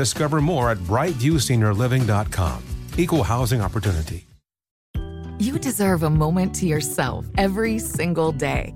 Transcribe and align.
Discover 0.00 0.40
more 0.40 0.70
at 0.70 0.78
brightviewseniorliving.com. 0.78 2.62
Equal 2.96 3.22
housing 3.22 3.60
opportunity. 3.60 4.26
You 5.38 5.58
deserve 5.58 6.04
a 6.04 6.08
moment 6.08 6.54
to 6.54 6.66
yourself 6.66 7.26
every 7.36 7.78
single 7.78 8.32
day. 8.32 8.74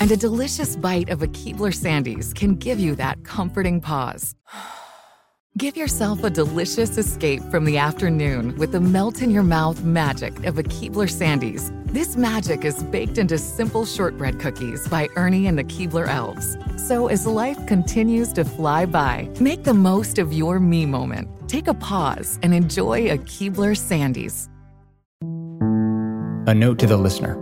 And 0.00 0.10
a 0.10 0.18
delicious 0.18 0.76
bite 0.76 1.08
of 1.08 1.22
a 1.22 1.28
Keebler 1.28 1.72
Sandies 1.72 2.34
can 2.34 2.56
give 2.56 2.78
you 2.78 2.94
that 2.96 3.24
comforting 3.24 3.80
pause. 3.80 4.34
Give 5.58 5.76
yourself 5.76 6.22
a 6.22 6.30
delicious 6.30 6.96
escape 6.96 7.42
from 7.50 7.64
the 7.64 7.78
afternoon 7.78 8.56
with 8.58 8.70
the 8.70 8.80
melt 8.80 9.22
in 9.22 9.30
your 9.32 9.42
mouth 9.42 9.82
magic 9.82 10.44
of 10.44 10.56
a 10.56 10.62
Keebler 10.62 11.10
Sandies. 11.10 11.74
This 11.92 12.16
magic 12.16 12.64
is 12.64 12.80
baked 12.84 13.18
into 13.18 13.38
simple 13.38 13.84
shortbread 13.84 14.38
cookies 14.38 14.86
by 14.86 15.08
Ernie 15.16 15.48
and 15.48 15.58
the 15.58 15.64
Keebler 15.64 16.06
Elves. 16.06 16.56
So 16.76 17.08
as 17.08 17.26
life 17.26 17.58
continues 17.66 18.32
to 18.34 18.44
fly 18.44 18.86
by, 18.86 19.28
make 19.40 19.64
the 19.64 19.74
most 19.74 20.20
of 20.20 20.32
your 20.32 20.60
me 20.60 20.86
moment. 20.86 21.28
Take 21.48 21.66
a 21.66 21.74
pause 21.74 22.38
and 22.44 22.54
enjoy 22.54 23.10
a 23.10 23.18
Keebler 23.18 23.74
Sandies. 23.74 24.48
A 26.48 26.54
note 26.54 26.78
to 26.78 26.86
the 26.86 26.96
listener 26.96 27.34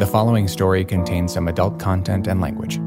the 0.00 0.06
following 0.06 0.48
story 0.48 0.84
contains 0.84 1.32
some 1.32 1.46
adult 1.46 1.78
content 1.78 2.26
and 2.26 2.40
language. 2.40 2.80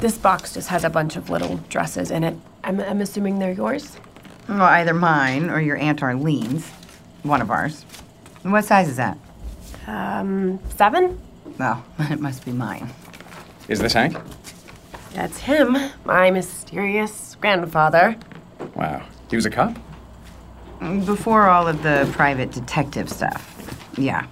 This 0.00 0.16
box 0.16 0.54
just 0.54 0.68
has 0.68 0.84
a 0.84 0.90
bunch 0.90 1.16
of 1.16 1.28
little 1.28 1.56
dresses 1.68 2.12
in 2.12 2.22
it. 2.22 2.36
I'm, 2.62 2.80
I'm 2.80 3.00
assuming 3.00 3.40
they're 3.40 3.52
yours? 3.52 3.96
Well, 4.48 4.62
either 4.62 4.94
mine 4.94 5.50
or 5.50 5.60
your 5.60 5.76
Aunt 5.76 6.02
Arlene's. 6.02 6.68
One 7.24 7.42
of 7.42 7.50
ours. 7.50 7.84
What 8.42 8.64
size 8.64 8.88
is 8.88 8.96
that? 8.96 9.18
Um, 9.88 10.60
seven? 10.76 11.20
Well, 11.58 11.84
it 11.98 12.20
must 12.20 12.44
be 12.44 12.52
mine. 12.52 12.88
Is 13.66 13.80
this 13.80 13.92
Hank? 13.92 14.16
That's 15.14 15.38
him, 15.38 15.76
my 16.04 16.30
mysterious 16.30 17.34
grandfather. 17.40 18.16
Wow. 18.76 19.04
He 19.28 19.36
was 19.36 19.46
a 19.46 19.50
cop? 19.50 19.76
Before 20.78 21.48
all 21.48 21.66
of 21.66 21.82
the 21.82 22.08
private 22.12 22.52
detective 22.52 23.10
stuff. 23.10 23.90
Yeah. 23.98 24.26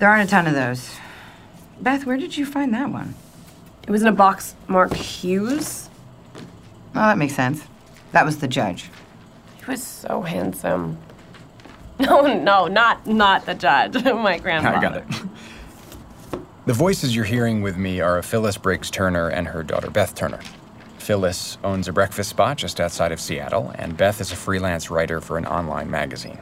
There 0.00 0.08
aren't 0.08 0.28
a 0.28 0.30
ton 0.30 0.48
of 0.48 0.54
those. 0.54 0.96
Beth, 1.80 2.04
where 2.06 2.16
did 2.16 2.36
you 2.36 2.44
find 2.44 2.74
that 2.74 2.90
one? 2.90 3.14
It 3.88 3.90
was 3.90 4.02
in 4.02 4.08
a 4.08 4.12
box 4.12 4.54
marked 4.66 4.92
Hughes. 4.92 5.88
Oh, 6.94 7.00
that 7.00 7.16
makes 7.16 7.34
sense. 7.34 7.64
That 8.12 8.26
was 8.26 8.36
the 8.36 8.46
judge. 8.46 8.90
He 9.56 9.64
was 9.64 9.82
so 9.82 10.22
handsome. 10.22 10.98
No, 12.00 12.20
no, 12.20 12.68
not 12.68 13.08
not 13.08 13.44
the 13.44 13.54
judge. 13.54 14.04
my 14.04 14.38
grandfather. 14.38 14.76
I 14.76 14.80
got 14.80 14.96
it. 14.98 15.04
The 16.66 16.74
voices 16.74 17.16
you're 17.16 17.24
hearing 17.24 17.62
with 17.62 17.78
me 17.78 18.00
are 18.00 18.22
Phyllis 18.22 18.58
Briggs 18.58 18.90
Turner 18.90 19.28
and 19.30 19.48
her 19.48 19.62
daughter 19.62 19.90
Beth 19.90 20.14
Turner. 20.14 20.40
Phyllis 20.98 21.56
owns 21.64 21.88
a 21.88 21.92
breakfast 21.94 22.28
spot 22.28 22.58
just 22.58 22.78
outside 22.78 23.10
of 23.10 23.18
Seattle, 23.20 23.72
and 23.76 23.96
Beth 23.96 24.20
is 24.20 24.30
a 24.30 24.36
freelance 24.36 24.90
writer 24.90 25.22
for 25.22 25.38
an 25.38 25.46
online 25.46 25.90
magazine. 25.90 26.38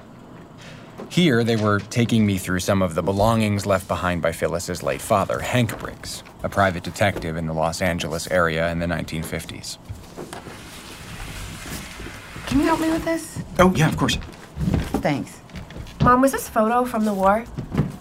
Here, 1.09 1.45
they 1.45 1.57
were 1.57 1.81
taking 1.81 2.27
me 2.27 2.37
through 2.37 2.61
some 2.61 2.83
of 2.83 2.95
the 2.95 3.03
belongings 3.03 3.65
left 3.65 3.89
behind 3.89 4.21
by 4.21 4.33
Phyllis's 4.33 4.83
late 4.83 5.01
father, 5.01 5.41
Hank 5.41 5.79
Briggs, 5.79 6.23
a 6.43 6.49
private 6.49 6.83
detective 6.83 7.37
in 7.37 7.47
the 7.47 7.55
Los 7.55 7.81
Angeles 7.81 8.31
area 8.31 8.71
in 8.71 8.81
the 8.81 8.87
1950s. 8.87 9.79
Can 12.47 12.61
you 12.61 12.67
help 12.67 12.81
me 12.81 12.91
with 12.91 13.05
this? 13.05 13.43
Oh, 13.59 13.73
yeah, 13.75 13.89
of 13.89 13.97
course. 13.97 14.17
Thanks. 15.01 15.41
Mom, 16.03 16.21
was 16.21 16.33
this 16.33 16.49
photo 16.49 16.85
from 16.85 17.05
the 17.05 17.15
war? 17.15 17.45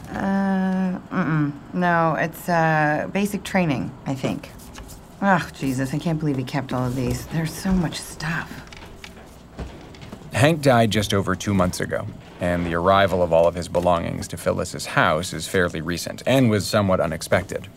Uh, 0.09 0.99
mm-mm. 1.11 1.51
No, 1.73 2.15
it's, 2.15 2.47
uh, 2.49 3.07
basic 3.11 3.43
training, 3.43 3.91
I 4.05 4.15
think. 4.15 4.51
Oh, 5.21 5.49
Jesus, 5.53 5.93
I 5.93 5.97
can't 5.97 6.19
believe 6.19 6.37
he 6.37 6.43
kept 6.43 6.73
all 6.73 6.85
of 6.85 6.95
these. 6.95 7.25
There's 7.27 7.53
so 7.53 7.71
much 7.71 7.99
stuff. 7.99 8.61
Hank 10.33 10.61
died 10.61 10.91
just 10.91 11.13
over 11.13 11.33
two 11.35 11.53
months 11.53 11.79
ago, 11.79 12.05
and 12.39 12.65
the 12.65 12.75
arrival 12.75 13.23
of 13.23 13.31
all 13.31 13.47
of 13.47 13.55
his 13.55 13.67
belongings 13.67 14.27
to 14.29 14.37
Phyllis's 14.37 14.87
house 14.87 15.33
is 15.33 15.47
fairly 15.47 15.81
recent 15.81 16.21
and 16.25 16.49
was 16.49 16.67
somewhat 16.67 16.99
unexpected. 16.99 17.67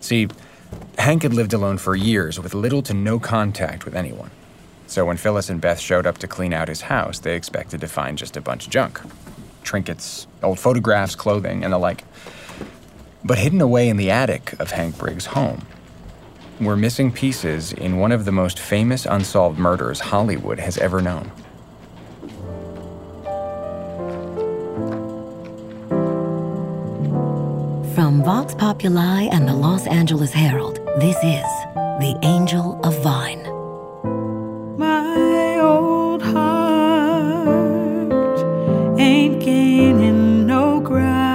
See, 0.00 0.28
Hank 0.98 1.22
had 1.22 1.34
lived 1.34 1.52
alone 1.52 1.78
for 1.78 1.94
years 1.94 2.40
with 2.40 2.54
little 2.54 2.82
to 2.82 2.94
no 2.94 3.18
contact 3.18 3.84
with 3.84 3.94
anyone. 3.94 4.30
So 4.86 5.04
when 5.04 5.16
Phyllis 5.16 5.48
and 5.48 5.60
Beth 5.60 5.80
showed 5.80 6.06
up 6.06 6.18
to 6.18 6.26
clean 6.26 6.52
out 6.52 6.68
his 6.68 6.82
house, 6.82 7.18
they 7.18 7.36
expected 7.36 7.80
to 7.80 7.88
find 7.88 8.18
just 8.18 8.36
a 8.36 8.40
bunch 8.40 8.66
of 8.66 8.72
junk 8.72 9.00
trinkets, 9.64 10.26
old 10.42 10.60
photographs, 10.60 11.16
clothing, 11.16 11.64
and 11.64 11.72
the 11.72 11.78
like. 11.78 12.04
But 13.24 13.38
hidden 13.38 13.60
away 13.60 13.88
in 13.88 13.96
the 13.96 14.10
attic 14.10 14.54
of 14.60 14.70
Hank 14.70 14.98
Briggs' 14.98 15.26
home 15.26 15.66
were 16.60 16.76
missing 16.76 17.10
pieces 17.10 17.72
in 17.72 17.98
one 17.98 18.12
of 18.12 18.26
the 18.26 18.32
most 18.32 18.60
famous 18.60 19.06
unsolved 19.06 19.58
murders 19.58 20.00
Hollywood 20.00 20.60
has 20.60 20.78
ever 20.78 21.00
known. 21.00 21.32
Vox 28.24 28.54
Populi 28.54 29.28
and 29.30 29.46
the 29.46 29.52
Los 29.52 29.86
Angeles 29.86 30.32
Herald, 30.32 30.76
this 30.98 31.16
is 31.16 31.44
The 32.00 32.18
Angel 32.22 32.80
of 32.82 32.98
Vine. 33.02 33.42
My 34.78 35.58
old 35.58 36.22
heart 36.22 37.58
ain't 38.98 39.40
gaining 39.44 40.46
no 40.46 40.80
ground 40.80 41.34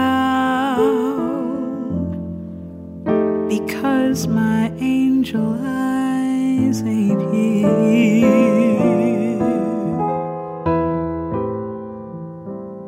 because 3.47 4.25
my 4.25 4.73
angel 4.79 5.59
eyes 5.61 6.81
ain't 6.81 7.21
here. 7.31 8.38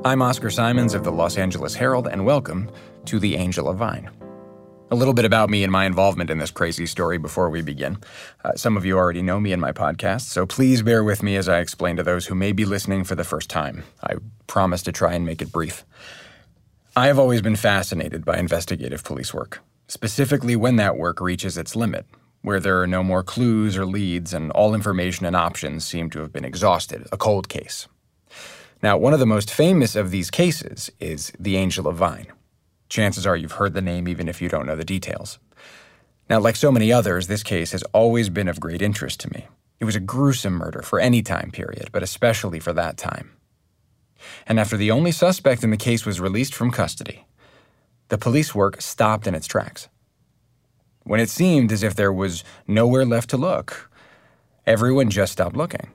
I'm 0.03 0.23
Oscar 0.23 0.49
Simons 0.49 0.95
of 0.95 1.03
the 1.03 1.11
Los 1.11 1.37
Angeles 1.37 1.75
Herald, 1.75 2.07
and 2.07 2.25
welcome 2.25 2.71
to 3.05 3.19
The 3.19 3.35
Angel 3.35 3.69
of 3.69 3.77
Vine. 3.77 4.09
A 4.89 4.95
little 4.95 5.13
bit 5.13 5.25
about 5.25 5.51
me 5.51 5.61
and 5.61 5.71
my 5.71 5.85
involvement 5.85 6.31
in 6.31 6.39
this 6.39 6.49
crazy 6.49 6.87
story 6.87 7.19
before 7.19 7.51
we 7.51 7.61
begin. 7.61 7.99
Uh, 8.43 8.53
some 8.55 8.75
of 8.75 8.83
you 8.83 8.97
already 8.97 9.21
know 9.21 9.39
me 9.39 9.53
and 9.53 9.61
my 9.61 9.71
podcast, 9.71 10.21
so 10.21 10.47
please 10.47 10.81
bear 10.81 11.03
with 11.03 11.21
me 11.21 11.35
as 11.35 11.47
I 11.47 11.59
explain 11.59 11.97
to 11.97 12.03
those 12.03 12.25
who 12.25 12.33
may 12.33 12.51
be 12.51 12.65
listening 12.65 13.03
for 13.03 13.13
the 13.13 13.23
first 13.23 13.47
time. 13.47 13.83
I 14.01 14.15
promise 14.47 14.81
to 14.83 14.91
try 14.91 15.13
and 15.13 15.23
make 15.23 15.39
it 15.39 15.51
brief. 15.51 15.85
I 16.95 17.05
have 17.05 17.19
always 17.19 17.43
been 17.43 17.55
fascinated 17.55 18.25
by 18.25 18.39
investigative 18.39 19.03
police 19.03 19.35
work, 19.35 19.59
specifically 19.87 20.55
when 20.55 20.77
that 20.77 20.97
work 20.97 21.21
reaches 21.21 21.59
its 21.59 21.75
limit, 21.75 22.07
where 22.41 22.59
there 22.59 22.81
are 22.81 22.87
no 22.87 23.03
more 23.03 23.21
clues 23.21 23.77
or 23.77 23.85
leads 23.85 24.33
and 24.33 24.51
all 24.53 24.73
information 24.73 25.27
and 25.27 25.35
options 25.35 25.85
seem 25.85 26.09
to 26.09 26.21
have 26.21 26.33
been 26.33 26.43
exhausted, 26.43 27.07
a 27.11 27.17
cold 27.17 27.49
case. 27.49 27.87
Now, 28.83 28.97
one 28.97 29.13
of 29.13 29.19
the 29.19 29.27
most 29.27 29.51
famous 29.51 29.95
of 29.95 30.09
these 30.09 30.31
cases 30.31 30.89
is 30.99 31.31
the 31.39 31.55
Angel 31.55 31.87
of 31.87 31.97
Vine. 31.97 32.27
Chances 32.89 33.27
are 33.27 33.35
you've 33.35 33.53
heard 33.53 33.73
the 33.73 33.81
name 33.81 34.07
even 34.07 34.27
if 34.27 34.41
you 34.41 34.49
don't 34.49 34.65
know 34.65 34.75
the 34.75 34.83
details. 34.83 35.37
Now, 36.29 36.39
like 36.39 36.55
so 36.55 36.71
many 36.71 36.91
others, 36.91 37.27
this 37.27 37.43
case 37.43 37.73
has 37.73 37.83
always 37.93 38.29
been 38.29 38.47
of 38.47 38.59
great 38.59 38.81
interest 38.81 39.19
to 39.19 39.31
me. 39.33 39.47
It 39.79 39.85
was 39.85 39.95
a 39.95 39.99
gruesome 39.99 40.53
murder 40.53 40.81
for 40.81 40.99
any 40.99 41.21
time 41.21 41.51
period, 41.51 41.89
but 41.91 42.01
especially 42.01 42.59
for 42.59 42.73
that 42.73 42.97
time. 42.97 43.31
And 44.47 44.59
after 44.59 44.77
the 44.77 44.91
only 44.91 45.11
suspect 45.11 45.63
in 45.63 45.69
the 45.69 45.77
case 45.77 46.05
was 46.05 46.19
released 46.19 46.55
from 46.55 46.71
custody, 46.71 47.25
the 48.09 48.17
police 48.17 48.55
work 48.55 48.81
stopped 48.81 49.27
in 49.27 49.35
its 49.35 49.47
tracks. 49.47 49.89
When 51.03 51.19
it 51.19 51.29
seemed 51.29 51.71
as 51.71 51.83
if 51.83 51.95
there 51.95 52.13
was 52.13 52.43
nowhere 52.67 53.05
left 53.05 53.29
to 53.31 53.37
look, 53.37 53.91
everyone 54.65 55.09
just 55.09 55.33
stopped 55.33 55.55
looking. 55.55 55.91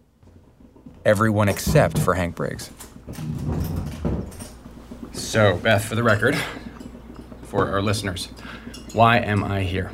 Everyone 1.06 1.48
except 1.48 1.98
for 1.98 2.14
Hank 2.14 2.34
Briggs. 2.34 2.68
So, 5.12 5.56
Beth, 5.56 5.84
for 5.84 5.94
the 5.94 6.02
record, 6.02 6.36
for 7.44 7.70
our 7.70 7.80
listeners, 7.80 8.26
why 8.92 9.18
am 9.18 9.44
I 9.44 9.62
here? 9.62 9.92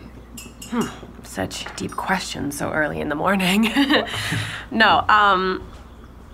Hmm, 0.71 0.87
Such 1.23 1.67
deep 1.77 1.93
questions 1.93 2.57
so 2.57 2.73
early 2.73 2.99
in 2.99 3.11
the 3.11 3.15
morning. 3.15 3.71
no, 4.71 5.05
um, 5.07 5.63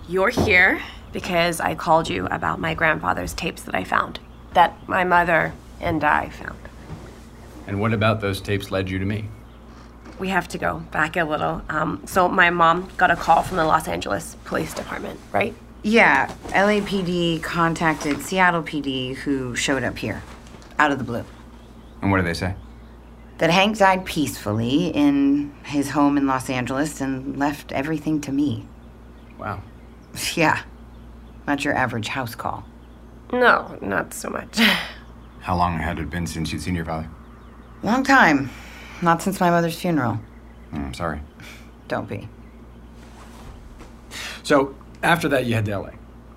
you're 0.07 0.29
here 0.29 0.81
because 1.11 1.59
I 1.59 1.75
called 1.75 2.07
you 2.07 2.27
about 2.27 2.61
my 2.61 2.73
grandfather's 2.73 3.33
tapes 3.33 3.63
that 3.63 3.75
I 3.75 3.83
found, 3.83 4.21
that 4.53 4.87
my 4.87 5.03
mother 5.03 5.51
and 5.81 6.01
I 6.05 6.29
found. 6.29 6.57
And 7.67 7.81
what 7.81 7.91
about 7.91 8.21
those 8.21 8.39
tapes 8.39 8.71
led 8.71 8.89
you 8.89 8.97
to 8.97 9.05
me? 9.05 9.25
We 10.19 10.29
have 10.29 10.47
to 10.49 10.57
go 10.57 10.79
back 10.91 11.15
a 11.15 11.23
little. 11.23 11.61
Um, 11.69 12.03
so 12.05 12.27
my 12.27 12.49
mom 12.49 12.89
got 12.97 13.09
a 13.09 13.15
call 13.15 13.41
from 13.41 13.57
the 13.57 13.63
Los 13.63 13.87
Angeles 13.87 14.35
Police 14.43 14.73
Department, 14.73 15.19
right? 15.31 15.55
Yeah, 15.81 16.29
LAPD 16.49 17.41
contacted 17.41 18.21
Seattle 18.21 18.61
PD, 18.61 19.15
who 19.15 19.55
showed 19.55 19.83
up 19.83 19.97
here, 19.97 20.21
out 20.77 20.91
of 20.91 20.97
the 20.97 21.05
blue. 21.05 21.23
And 22.01 22.11
what 22.11 22.17
did 22.17 22.25
they 22.25 22.33
say? 22.33 22.53
That 23.37 23.49
Hank 23.49 23.77
died 23.77 24.03
peacefully 24.05 24.87
in 24.87 25.53
his 25.63 25.91
home 25.91 26.17
in 26.17 26.27
Los 26.27 26.49
Angeles 26.49 26.99
and 26.99 27.37
left 27.39 27.71
everything 27.71 28.19
to 28.21 28.31
me. 28.31 28.67
Wow. 29.37 29.61
Yeah, 30.35 30.63
not 31.47 31.63
your 31.63 31.75
average 31.75 32.09
house 32.09 32.35
call. 32.35 32.65
No, 33.31 33.77
not 33.81 34.13
so 34.13 34.29
much. 34.29 34.57
How 35.39 35.55
long 35.55 35.77
had 35.77 35.99
it 35.99 36.09
been 36.09 36.27
since 36.27 36.51
you'd 36.51 36.61
seen 36.61 36.75
your 36.75 36.83
father? 36.83 37.07
Long 37.83 38.03
time. 38.03 38.49
Not 39.01 39.21
since 39.21 39.39
my 39.39 39.49
mother's 39.49 39.79
funeral. 39.79 40.19
Mm, 40.73 40.85
I'm 40.87 40.93
sorry. 40.93 41.21
Don't 41.87 42.07
be. 42.07 42.27
So, 44.43 44.75
after 45.03 45.29
that, 45.29 45.45
you 45.45 45.55
head 45.55 45.65
to 45.65 45.79
LA. 45.79 45.89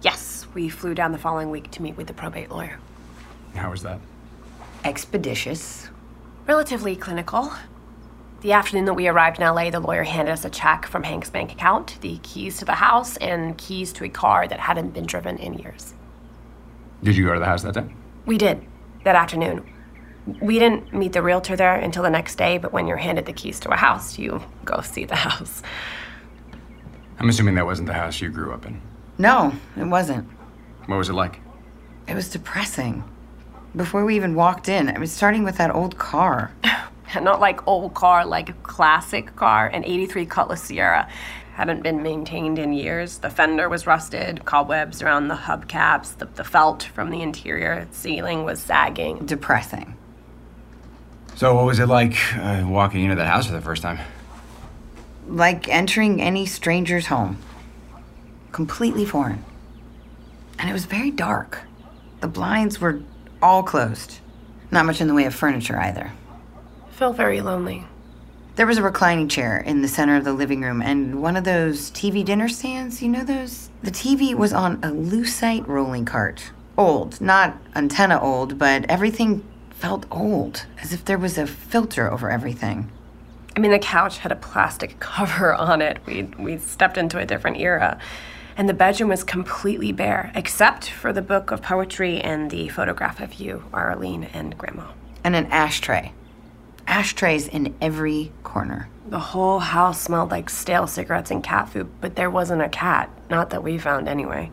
yes, 0.02 0.46
we 0.54 0.68
flew 0.68 0.94
down 0.94 1.12
the 1.12 1.18
following 1.18 1.50
week 1.50 1.70
to 1.72 1.82
meet 1.82 1.96
with 1.96 2.06
the 2.06 2.12
probate 2.12 2.50
lawyer. 2.50 2.78
How 3.54 3.70
was 3.70 3.82
that? 3.82 3.98
Expeditious. 4.84 5.88
Relatively 6.46 6.94
clinical. 6.96 7.52
The 8.42 8.52
afternoon 8.52 8.86
that 8.86 8.94
we 8.94 9.06
arrived 9.08 9.38
in 9.38 9.44
LA, 9.46 9.70
the 9.70 9.78
lawyer 9.80 10.02
handed 10.02 10.32
us 10.32 10.44
a 10.44 10.50
check 10.50 10.86
from 10.86 11.04
Hank's 11.04 11.30
bank 11.30 11.52
account, 11.52 11.98
the 12.00 12.18
keys 12.22 12.58
to 12.58 12.64
the 12.64 12.74
house, 12.74 13.16
and 13.18 13.56
keys 13.56 13.92
to 13.94 14.04
a 14.04 14.08
car 14.08 14.48
that 14.48 14.58
hadn't 14.58 14.90
been 14.90 15.06
driven 15.06 15.38
in 15.38 15.54
years. 15.54 15.94
Did 17.02 17.16
you 17.16 17.24
go 17.24 17.34
to 17.34 17.40
the 17.40 17.46
house 17.46 17.62
that 17.62 17.74
day? 17.74 17.86
We 18.26 18.38
did 18.38 18.64
that 19.04 19.14
afternoon. 19.14 19.64
We 20.40 20.58
didn't 20.58 20.92
meet 20.92 21.12
the 21.12 21.22
realtor 21.22 21.56
there 21.56 21.74
until 21.74 22.02
the 22.02 22.10
next 22.10 22.36
day, 22.36 22.58
but 22.58 22.72
when 22.72 22.86
you're 22.86 22.96
handed 22.96 23.26
the 23.26 23.32
keys 23.32 23.58
to 23.60 23.70
a 23.70 23.76
house, 23.76 24.18
you 24.18 24.42
go 24.64 24.80
see 24.80 25.04
the 25.04 25.16
house. 25.28 25.62
I'm 27.18 27.28
assuming 27.28 27.54
that 27.56 27.66
wasn't 27.66 27.88
the 27.88 27.94
house 27.94 28.20
you 28.20 28.28
grew 28.28 28.52
up 28.52 28.66
in. 28.66 28.80
No, 29.18 29.52
it 29.76 29.84
wasn't. 29.84 30.28
What 30.86 30.96
was 30.96 31.08
it 31.08 31.14
like? 31.14 31.40
It 32.08 32.14
was 32.14 32.28
depressing. 32.28 33.04
Before 33.74 34.04
we 34.04 34.16
even 34.16 34.34
walked 34.34 34.68
in, 34.68 34.88
I 34.88 34.98
was 34.98 35.12
starting 35.12 35.44
with 35.44 35.56
that 35.56 35.74
old 35.74 35.98
car. 35.98 36.52
Not 37.20 37.40
like 37.40 37.66
old 37.68 37.94
car, 37.94 38.24
like 38.24 38.62
classic 38.62 39.36
car, 39.36 39.66
an 39.68 39.84
83 39.84 40.26
Cutlass 40.26 40.62
Ciera. 40.68 41.08
Hadn't 41.54 41.82
been 41.82 42.02
maintained 42.02 42.58
in 42.58 42.72
years. 42.72 43.18
The 43.18 43.28
fender 43.28 43.68
was 43.68 43.86
rusted, 43.86 44.44
cobwebs 44.44 45.02
around 45.02 45.28
the 45.28 45.34
hubcaps, 45.34 46.16
the, 46.16 46.26
the 46.26 46.44
felt 46.44 46.82
from 46.82 47.10
the 47.10 47.20
interior 47.20 47.86
ceiling 47.90 48.44
was 48.44 48.60
sagging. 48.60 49.26
Depressing. 49.26 49.96
So, 51.42 51.56
what 51.56 51.66
was 51.66 51.80
it 51.80 51.88
like 51.88 52.14
uh, 52.36 52.62
walking 52.64 53.02
into 53.02 53.16
that 53.16 53.26
house 53.26 53.48
for 53.48 53.52
the 53.52 53.60
first 53.60 53.82
time? 53.82 53.98
Like 55.26 55.68
entering 55.68 56.22
any 56.22 56.46
stranger's 56.46 57.06
home. 57.06 57.36
Completely 58.52 59.04
foreign. 59.04 59.44
And 60.56 60.70
it 60.70 60.72
was 60.72 60.84
very 60.84 61.10
dark. 61.10 61.62
The 62.20 62.28
blinds 62.28 62.80
were 62.80 63.02
all 63.42 63.64
closed. 63.64 64.20
Not 64.70 64.86
much 64.86 65.00
in 65.00 65.08
the 65.08 65.14
way 65.14 65.24
of 65.24 65.34
furniture 65.34 65.80
either. 65.80 66.12
Felt 66.92 67.16
very 67.16 67.40
lonely. 67.40 67.88
There 68.54 68.68
was 68.68 68.78
a 68.78 68.82
reclining 68.84 69.28
chair 69.28 69.58
in 69.58 69.82
the 69.82 69.88
center 69.88 70.14
of 70.14 70.22
the 70.22 70.34
living 70.34 70.60
room 70.60 70.80
and 70.80 71.20
one 71.20 71.36
of 71.36 71.42
those 71.42 71.90
TV 71.90 72.24
dinner 72.24 72.48
stands, 72.48 73.02
you 73.02 73.08
know 73.08 73.24
those? 73.24 73.68
The 73.82 73.90
TV 73.90 74.32
was 74.32 74.52
on 74.52 74.74
a 74.74 74.92
lucite 74.92 75.66
rolling 75.66 76.04
cart. 76.04 76.52
Old, 76.78 77.20
not 77.20 77.58
antenna 77.74 78.20
old, 78.22 78.58
but 78.60 78.84
everything 78.88 79.44
felt 79.82 80.06
old, 80.12 80.64
as 80.80 80.92
if 80.92 81.04
there 81.04 81.18
was 81.18 81.36
a 81.36 81.44
filter 81.44 82.08
over 82.08 82.30
everything. 82.30 82.88
I 83.56 83.58
mean, 83.58 83.72
the 83.72 83.80
couch 83.80 84.18
had 84.18 84.30
a 84.30 84.36
plastic 84.36 85.00
cover 85.00 85.52
on 85.52 85.82
it. 85.82 85.98
We 86.06 86.22
we 86.38 86.58
stepped 86.58 86.96
into 86.96 87.18
a 87.18 87.26
different 87.26 87.56
era. 87.58 87.98
And 88.56 88.68
the 88.68 88.74
bedroom 88.74 89.08
was 89.08 89.24
completely 89.24 89.90
bare, 89.90 90.30
except 90.36 90.88
for 90.88 91.12
the 91.12 91.22
book 91.22 91.50
of 91.50 91.62
poetry 91.62 92.20
and 92.20 92.48
the 92.50 92.68
photograph 92.68 93.18
of 93.18 93.34
you, 93.34 93.64
Arlene, 93.72 94.24
and 94.32 94.56
Grandma. 94.56 94.92
And 95.24 95.34
an 95.34 95.46
ashtray. 95.46 96.12
Ashtrays 96.86 97.48
in 97.48 97.74
every 97.80 98.30
corner. 98.44 98.88
The 99.08 99.32
whole 99.32 99.58
house 99.58 100.00
smelled 100.00 100.30
like 100.30 100.48
stale 100.48 100.86
cigarettes 100.86 101.32
and 101.32 101.42
cat 101.42 101.70
food, 101.70 101.88
but 102.00 102.14
there 102.14 102.30
wasn't 102.30 102.62
a 102.62 102.68
cat. 102.68 103.10
Not 103.28 103.50
that 103.50 103.64
we 103.64 103.78
found 103.78 104.06
anyway. 104.06 104.52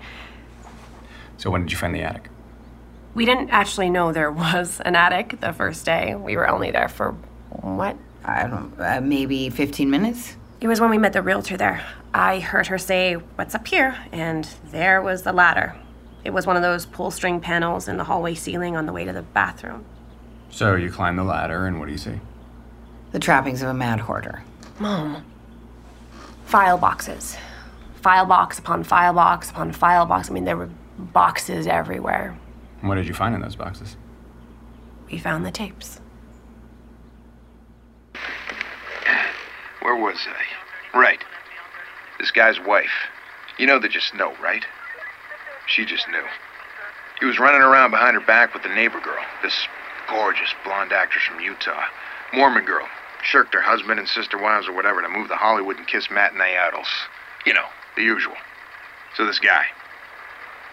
So, 1.38 1.52
when 1.52 1.62
did 1.64 1.72
you 1.72 1.78
find 1.78 1.94
the 1.94 2.02
attic? 2.02 2.30
We 3.14 3.26
didn't 3.26 3.50
actually 3.50 3.90
know 3.90 4.12
there 4.12 4.32
was 4.32 4.82
an 4.82 4.96
attic 4.96 5.40
the 5.40 5.54
first 5.54 5.86
day. 5.86 6.16
We 6.16 6.38
were 6.38 6.48
only 6.48 6.72
there 6.72 6.90
for 6.90 7.12
what? 7.50 7.98
I 8.24 8.48
don't 8.48 8.74
uh, 8.80 9.02
maybe 9.02 9.50
15 9.50 9.90
minutes? 9.90 10.36
It 10.62 10.68
was 10.68 10.82
when 10.82 10.90
we 10.90 10.98
met 10.98 11.14
the 11.14 11.22
realtor 11.22 11.58
there. 11.58 11.86
I 12.14 12.40
heard 12.40 12.68
her 12.68 12.78
say, 12.78 13.14
What's 13.14 13.56
up 13.56 13.68
here? 13.68 13.98
And 14.12 14.46
there 14.72 15.02
was 15.02 15.24
the 15.24 15.32
ladder. 15.32 15.76
It 16.26 16.32
was 16.32 16.46
one 16.46 16.58
of 16.58 16.62
those 16.62 16.86
pull 16.86 17.12
string 17.12 17.40
panels 17.40 17.88
in 17.88 17.98
the 17.98 18.04
hallway 18.04 18.36
ceiling 18.36 18.76
on 18.76 18.86
the 18.86 18.92
way 18.92 19.06
to 19.06 19.14
the 19.14 19.22
bathroom. 19.22 19.86
So, 20.52 20.76
you 20.76 20.92
climb 20.92 21.16
the 21.16 21.24
ladder, 21.24 21.66
and 21.66 21.80
what 21.80 21.86
do 21.86 21.92
you 21.92 21.98
see? 21.98 22.20
The 23.12 23.20
trappings 23.20 23.62
of 23.62 23.70
a 23.70 23.74
mad 23.74 24.02
hoarder. 24.02 24.44
Mom. 24.80 25.24
File 26.46 26.78
boxes. 26.78 27.38
File 28.02 28.26
box 28.26 28.60
upon 28.60 28.84
file 28.84 29.14
box 29.14 29.50
upon 29.50 29.72
file 29.72 30.06
box. 30.06 30.30
I 30.30 30.34
mean, 30.34 30.46
there 30.46 30.58
were 30.58 30.70
boxes 30.98 31.68
everywhere. 31.68 32.38
What 32.82 32.96
did 32.96 33.08
you 33.08 33.14
find 33.14 33.36
in 33.36 33.42
those 33.42 33.56
boxes? 33.56 33.98
We 35.12 35.18
found 35.18 35.46
the 35.46 35.52
tapes. 35.52 36.00
Where 39.82 39.96
was 39.96 40.18
I? 40.28 40.98
Right. 40.98 41.24
This 42.20 42.32
guy's 42.32 42.60
wife. 42.60 43.08
You 43.58 43.68
know 43.68 43.80
they 43.80 43.88
just 43.88 44.14
know, 44.14 44.34
right? 44.42 44.64
She 45.68 45.86
just 45.86 46.08
knew. 46.08 46.24
He 47.20 47.26
was 47.26 47.40
running 47.40 47.62
around 47.62 47.92
behind 47.92 48.16
her 48.16 48.26
back 48.26 48.54
with 48.54 48.64
the 48.64 48.70
neighbor 48.70 49.00
girl, 49.02 49.24
this 49.44 49.68
gorgeous 50.10 50.54
blonde 50.64 50.94
actress 50.94 51.26
from 51.26 51.42
Utah. 51.42 51.84
Mormon 52.34 52.66
girl. 52.66 52.88
Shirked 53.22 53.54
her 53.54 53.62
husband 53.62 54.00
and 54.00 54.08
sister 54.08 54.38
wives 54.38 54.68
or 54.68 54.74
whatever 54.74 55.02
to 55.02 55.10
move 55.10 55.28
to 55.28 55.36
Hollywood 55.36 55.78
and 55.78 55.86
kiss 55.86 56.10
matinee 56.10 56.58
idols. 56.58 56.88
You 57.46 57.54
know, 57.54 57.66
the 57.98 58.04
usual. 58.04 58.36
So 59.18 59.26
this 59.26 59.40
guy, 59.40 59.66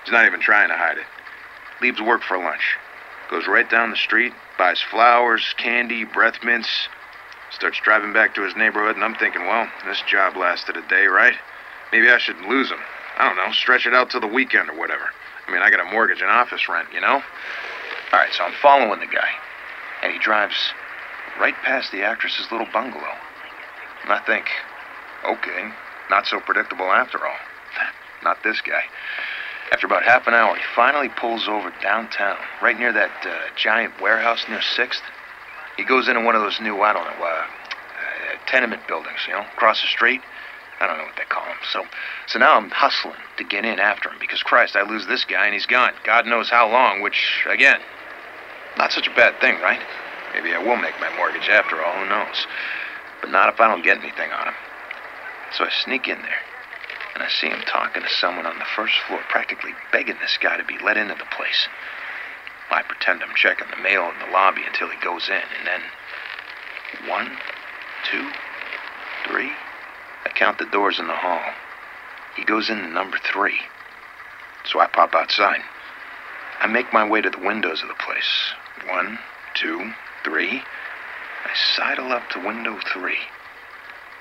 he's 0.05 0.13
not 0.13 0.27
even 0.27 0.41
trying 0.41 0.69
to 0.69 0.77
hide 0.77 0.99
it. 0.99 1.07
Leaves 1.81 2.01
work 2.01 2.23
for 2.23 2.39
lunch. 2.39 2.77
Goes 3.31 3.47
right 3.47 3.69
down 3.69 3.91
the 3.91 3.97
street, 3.97 4.33
buys 4.57 4.81
flowers, 4.81 5.55
candy, 5.59 6.05
breath 6.05 6.45
mints, 6.45 6.89
Starts 7.51 7.79
driving 7.81 8.13
back 8.13 8.35
to 8.35 8.43
his 8.43 8.57
neighborhood, 8.57 8.97
and 8.97 9.05
I'm 9.05 9.15
thinking, 9.15 9.47
well, 9.47 9.67
this 9.87 10.03
job 10.03 10.37
lasted 10.37 10.77
a 10.77 10.87
day, 10.89 11.07
right? 11.07 11.35
Maybe 11.93 12.11
I 12.11 12.19
should 12.19 12.41
lose 12.43 12.71
him. 12.71 12.81
I 13.17 13.27
don't 13.27 13.37
know, 13.37 13.53
stretch 13.53 13.87
it 13.87 13.95
out 13.95 14.11
till 14.11 14.21
the 14.21 14.27
weekend 14.27 14.69
or 14.69 14.77
whatever. 14.77 15.09
I 15.47 15.53
mean, 15.53 15.63
I 15.63 15.71
got 15.71 15.81
a 15.81 15.91
mortgage 15.91 16.21
and 16.21 16.31
office 16.31 16.69
rent, 16.69 16.89
you 16.93 17.01
know? 17.01 17.23
All 18.13 18.19
right, 18.19 18.33
so 18.33 18.45
I'm 18.45 18.53
following 18.61 19.01
the 19.01 19.07
guy, 19.07 19.29
and 20.03 20.13
he 20.13 20.19
drives 20.19 20.55
right 21.41 21.55
past 21.65 21.93
the 21.93 22.03
actress's 22.03 22.51
little 22.51 22.67
bungalow. 22.73 23.15
And 24.03 24.13
I 24.13 24.19
think, 24.27 24.47
okay, 25.25 25.71
not 26.11 26.27
so 26.27 26.41
predictable 26.41 26.93
after 26.93 27.25
all. 27.25 27.39
Not 28.23 28.43
this 28.43 28.61
guy. 28.61 28.83
After 29.73 29.87
about 29.87 30.05
half 30.05 30.27
an 30.27 30.35
hour, 30.35 30.55
he 30.55 30.63
finally 30.75 31.09
pulls 31.09 31.49
over 31.49 31.73
downtown, 31.83 32.39
right 32.63 32.79
near 32.79 32.93
that 32.93 33.11
uh, 33.27 33.55
giant 33.57 34.01
warehouse 34.01 34.45
near 34.49 34.61
6th. 34.61 35.03
He 35.77 35.85
goes 35.85 36.09
into 36.09 36.23
one 36.23 36.37
of 36.37 36.43
those 36.43 36.61
new, 36.61 36.81
I 36.83 36.93
don't 36.93 37.05
know, 37.05 37.25
uh, 37.25 37.27
uh, 37.27 37.47
tenement 38.47 38.87
buildings, 38.87 39.19
you 39.27 39.35
know, 39.35 39.45
across 39.55 39.83
the 39.83 39.89
street. 39.89 40.23
I 40.81 40.87
don't 40.87 40.99
know 40.99 41.05
what 41.05 41.17
they 41.17 41.25
call 41.25 41.45
them. 41.45 41.57
So, 41.73 41.85
so 42.27 42.39
now 42.39 42.57
I'm 42.57 42.71
hustling 42.71 43.17
to 43.39 43.45
get 43.45 43.65
in 43.65 43.81
after 43.81 44.11
him 44.11 44.19
because 44.21 44.43
Christ, 44.43 44.77
I 44.77 44.83
lose 44.83 45.07
this 45.07 45.25
guy 45.25 45.47
and 45.47 45.55
he's 45.55 45.67
gone. 45.67 45.93
God 46.05 46.27
knows 46.27 46.51
how 46.51 46.71
long. 46.71 47.01
Which, 47.01 47.45
again, 47.49 47.81
not 48.77 48.93
such 48.93 49.09
a 49.09 49.15
bad 49.15 49.41
thing, 49.41 49.61
right? 49.61 49.81
Maybe 50.35 50.53
I 50.53 50.59
will 50.59 50.77
make 50.77 50.95
my 51.01 51.15
mortgage 51.17 51.49
after 51.49 51.83
all. 51.83 51.97
Who 51.97 52.09
knows? 52.09 52.47
But 53.21 53.31
not 53.31 53.53
if 53.53 53.61
I 53.61 53.69
don't 53.69 53.83
get 53.83 53.99
anything 53.99 54.31
on 54.33 54.49
him. 54.49 54.55
So 55.57 55.65
I 55.65 55.71
sneak 55.71 56.09
in 56.09 56.21
there, 56.21 56.43
and 57.17 57.25
I 57.25 57.29
see 57.31 57.49
him 57.49 57.63
talking 57.65 58.03
to 58.03 58.09
someone 58.11 58.45
on 58.45 58.59
the 58.59 58.69
first 58.77 58.93
floor, 59.09 59.21
practically 59.31 59.73
begging 59.91 60.19
this 60.21 60.37
guy 60.37 60.59
to 60.59 60.65
be 60.65 60.77
let 60.85 60.99
into 60.99 61.15
the 61.15 61.25
place. 61.35 61.67
I 62.71 62.83
pretend 62.83 63.23
I'm 63.23 63.35
checking 63.35 63.69
the 63.71 63.83
mail 63.83 64.11
in 64.13 64.19
the 64.21 64.31
lobby 64.31 64.61
until 64.67 64.91
he 64.91 65.01
goes 65.01 65.31
in, 65.31 65.41
and 65.57 65.67
then 65.67 65.81
One, 67.09 67.31
two, 68.11 68.29
three. 69.27 69.51
I 70.27 70.29
count 70.29 70.59
the 70.59 70.67
doors 70.67 71.01
in 71.01 71.07
the 71.07 71.17
hall. 71.17 71.41
He 72.37 72.45
goes 72.45 72.69
in 72.69 72.83
the 72.83 72.89
number 72.89 73.17
three. 73.17 73.61
So 74.71 74.81
I 74.81 74.87
pop 74.87 75.15
outside. 75.15 75.63
I 76.61 76.67
make 76.67 76.93
my 76.93 77.09
way 77.09 77.23
to 77.23 77.31
the 77.31 77.39
windows 77.39 77.81
of 77.81 77.89
the 77.89 77.95
place. 77.95 78.53
One, 78.87 79.19
two, 79.55 79.93
three. 80.23 80.61
I 81.45 81.55
sidle 81.77 82.13
up 82.13 82.29
to 82.33 82.45
window 82.45 82.79
three. 82.93 83.25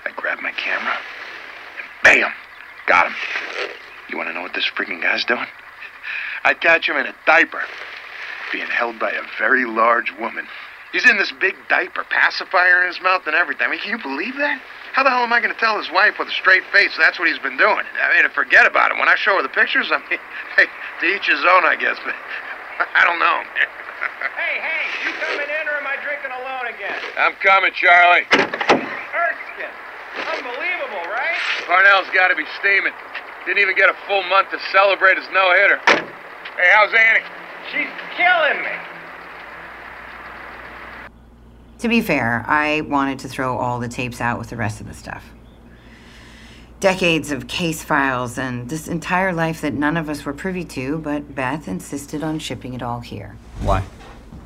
I 0.05 0.11
grab 0.15 0.39
my 0.39 0.51
camera, 0.51 0.95
and 0.95 2.03
bam! 2.03 2.31
Got 2.88 3.08
him. 3.08 3.15
You 4.10 4.18
want 4.18 4.30
to 4.30 4.34
know 4.34 4.42
what 4.42 4.54
this 4.54 4.70
freaking 4.75 5.01
guy's 5.01 5.25
doing? 5.25 5.48
I'd 6.44 6.62
catch 6.62 6.88
him 6.88 6.98
in 6.98 7.08
a 7.08 7.15
diaper, 7.25 7.62
being 8.51 8.68
held 8.68 9.00
by 9.00 9.12
a 9.12 9.22
very 9.39 9.65
large 9.65 10.12
woman. 10.20 10.48
He's 10.92 11.10
in 11.10 11.18
this 11.18 11.34
big 11.42 11.56
diaper, 11.68 12.06
pacifier 12.10 12.82
in 12.82 12.88
his 12.88 13.01
mouth 13.01 13.24
and 13.25 13.36
everything. 13.36 13.68
I 13.68 13.72
mean, 13.72 13.80
can 13.80 13.92
you 13.92 14.01
believe 14.01 14.38
that? 14.38 14.62
How 14.94 15.04
the 15.04 15.10
hell 15.10 15.24
am 15.24 15.34
I 15.34 15.42
going 15.42 15.54
to 15.54 15.60
tell 15.60 15.77
his 15.77 15.92
wife 15.92 16.15
with 16.20 16.30
a 16.30 16.32
straight 16.32 16.63
face 16.72 16.96
that's 16.98 17.20
what 17.20 17.27
he's 17.27 17.39
been 17.39 17.58
doing? 17.58 17.84
I 18.00 18.15
mean, 18.15 18.30
forget 18.32 18.65
about 18.65 18.92
it. 18.92 18.98
When 18.98 19.10
I 19.10 19.15
show 19.15 19.36
her 19.36 19.44
the 19.44 19.50
pictures, 19.50 19.92
I 19.92 19.98
mean, 20.10 20.20
hey, 20.56 20.68
to 21.01 21.06
each 21.06 21.27
his 21.27 21.42
own, 21.42 21.65
I 21.65 21.75
guess. 21.75 21.98
But 22.06 22.15
I 22.96 23.04
don't 23.04 23.20
know. 23.20 23.44
Hey, 24.38 24.62
hey, 24.62 24.86
you 25.04 25.12
coming 25.20 25.50
in 25.50 25.68
or 25.68 25.82
am 25.82 25.88
I 25.88 25.98
drinking 26.00 26.32
alone 26.32 26.72
again? 26.72 26.96
I'm 27.18 27.34
coming, 27.44 27.74
Charlie. 27.74 28.64
Parnell's 31.65 32.10
got 32.13 32.27
to 32.27 32.36
be 32.36 32.45
steaming. 32.60 32.93
Didn't 33.45 33.60
even 33.60 33.75
get 33.75 33.89
a 33.89 33.95
full 34.07 34.24
month 34.24 34.51
to 34.51 34.60
celebrate 34.72 35.17
his 35.17 35.25
no-hitter. 35.34 35.77
Hey, 35.88 36.69
how's 36.74 36.93
Annie? 36.93 37.25
She's 37.72 37.89
killing 38.15 38.62
me. 38.63 38.72
To 41.79 41.88
be 41.88 42.01
fair, 42.01 42.45
I 42.48 42.81
wanted 42.81 43.19
to 43.19 43.27
throw 43.27 43.57
all 43.57 43.79
the 43.79 43.88
tapes 43.88 44.22
out 44.22 44.39
with 44.39 44.50
the 44.50 44.55
rest 44.55 44.79
of 44.79 44.88
the 44.88 44.93
stuff. 44.93 45.24
Decades 46.79 47.31
of 47.31 47.48
case 47.48 47.84
files 47.84 48.38
and 48.38 48.69
this 48.69 48.88
entire 48.88 49.34
life 49.34 49.62
that 49.62 49.74
none 49.74 49.98
of 49.98 50.07
us 50.07 50.24
were 50.24 50.34
privy 50.34 50.63
to, 50.65 51.00
but 51.00 51.34
Beth 51.34 51.67
insisted 51.67 52.24
on 52.24 52.38
shipping 52.38 52.74
it 52.74 52.84
all 52.84 53.00
here. 53.00 53.36
Why? 53.62 53.84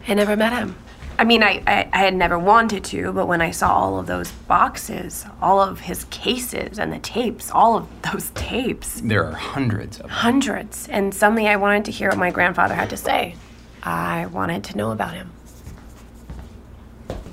I 0.07 0.13
never 0.13 0.35
met 0.35 0.53
him. 0.53 0.75
I 1.19 1.25
mean, 1.25 1.43
I, 1.43 1.61
I, 1.67 1.89
I 1.91 1.97
had 1.97 2.15
never 2.15 2.39
wanted 2.39 2.85
to, 2.85 3.11
but 3.11 3.27
when 3.27 3.41
I 3.41 3.51
saw 3.51 3.73
all 3.75 3.99
of 3.99 4.07
those 4.07 4.31
boxes, 4.31 5.25
all 5.41 5.59
of 5.59 5.81
his 5.81 6.05
cases 6.05 6.79
and 6.79 6.93
the 6.93 6.99
tapes, 6.99 7.51
all 7.51 7.75
of 7.75 8.01
those 8.13 8.29
tapes, 8.35 9.01
There 9.01 9.25
are 9.25 9.33
hundreds 9.33 9.97
of 9.97 10.03
them. 10.03 10.11
hundreds, 10.11 10.87
and 10.87 11.13
suddenly 11.13 11.49
I 11.49 11.57
wanted 11.57 11.83
to 11.85 11.91
hear 11.91 12.07
what 12.07 12.17
my 12.17 12.31
grandfather 12.31 12.73
had 12.73 12.89
to 12.91 12.97
say. 12.97 13.35
I 13.83 14.27
wanted 14.27 14.63
to 14.65 14.77
know 14.77 14.91
about 14.91 15.13
him. 15.13 15.31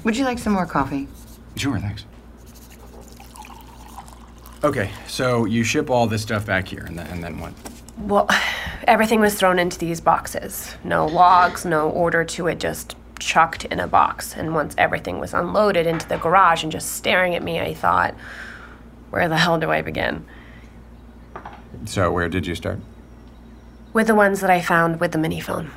Would 0.02 0.16
you 0.16 0.24
like 0.24 0.40
some 0.40 0.52
more 0.54 0.66
coffee? 0.66 1.06
Sure, 1.54 1.78
thanks. 1.78 2.06
Okay, 4.64 4.90
so 5.06 5.44
you 5.44 5.62
ship 5.62 5.90
all 5.90 6.08
this 6.08 6.22
stuff 6.22 6.44
back 6.44 6.66
here, 6.66 6.84
and 6.88 6.98
then, 6.98 7.06
and 7.06 7.22
then 7.22 7.38
what? 7.38 7.52
Well, 7.98 8.28
everything 8.88 9.20
was 9.20 9.36
thrown 9.36 9.60
into 9.60 9.78
these 9.78 10.00
boxes. 10.00 10.74
No 10.82 11.06
logs, 11.06 11.64
no 11.64 11.88
order 11.88 12.24
to 12.24 12.48
it, 12.48 12.58
just 12.58 12.96
chucked 13.18 13.64
in 13.66 13.80
a 13.80 13.86
box. 13.86 14.34
And 14.36 14.54
once 14.54 14.74
everything 14.78 15.18
was 15.18 15.34
unloaded 15.34 15.86
into 15.86 16.08
the 16.08 16.18
garage 16.18 16.62
and 16.62 16.72
just 16.72 16.92
staring 16.92 17.34
at 17.34 17.42
me, 17.42 17.60
I 17.60 17.74
thought, 17.74 18.14
where 19.10 19.28
the 19.28 19.36
hell 19.36 19.58
do 19.58 19.70
I 19.70 19.82
begin? 19.82 20.24
So 21.84 22.10
where 22.12 22.28
did 22.28 22.46
you 22.46 22.54
start? 22.54 22.80
With 23.92 24.06
the 24.06 24.14
ones 24.14 24.40
that 24.40 24.50
I 24.50 24.60
found 24.60 25.00
with 25.00 25.12
the 25.12 25.18
Minifon. 25.18 25.70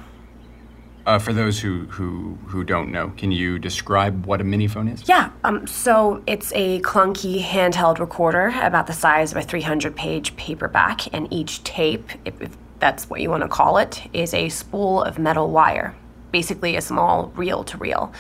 Uh, 1.06 1.18
for 1.18 1.34
those 1.34 1.60
who, 1.60 1.86
who 1.86 2.38
who 2.46 2.64
don't 2.64 2.92
know, 2.92 3.12
can 3.18 3.32
you 3.32 3.58
describe 3.58 4.26
what 4.26 4.42
a 4.42 4.44
Minifon 4.44 4.94
is? 4.94 5.08
Yeah, 5.08 5.32
um, 5.44 5.66
so 5.66 6.22
it's 6.28 6.52
a 6.54 6.82
clunky 6.82 7.42
handheld 7.42 7.98
recorder 8.00 8.54
about 8.62 8.86
the 8.86 8.94
size 8.94 9.32
of 9.32 9.38
a 9.38 9.42
300 9.42 9.96
page 9.96 10.36
paperback, 10.36 11.12
and 11.14 11.32
each 11.34 11.64
tape, 11.64 12.10
if, 12.26 12.40
if 12.42 12.56
that's 12.80 13.10
what 13.10 13.22
you 13.22 13.30
want 13.30 13.42
to 13.42 13.50
call 13.50 13.78
it, 13.78 14.08
is 14.14 14.34
a 14.34 14.50
spool 14.50 15.02
of 15.02 15.18
metal 15.18 15.50
wire. 15.50 15.96
Basically, 16.32 16.76
a 16.76 16.82
small 16.82 17.32
reel 17.36 17.64
to 17.66 17.78
reel. 17.78 18.14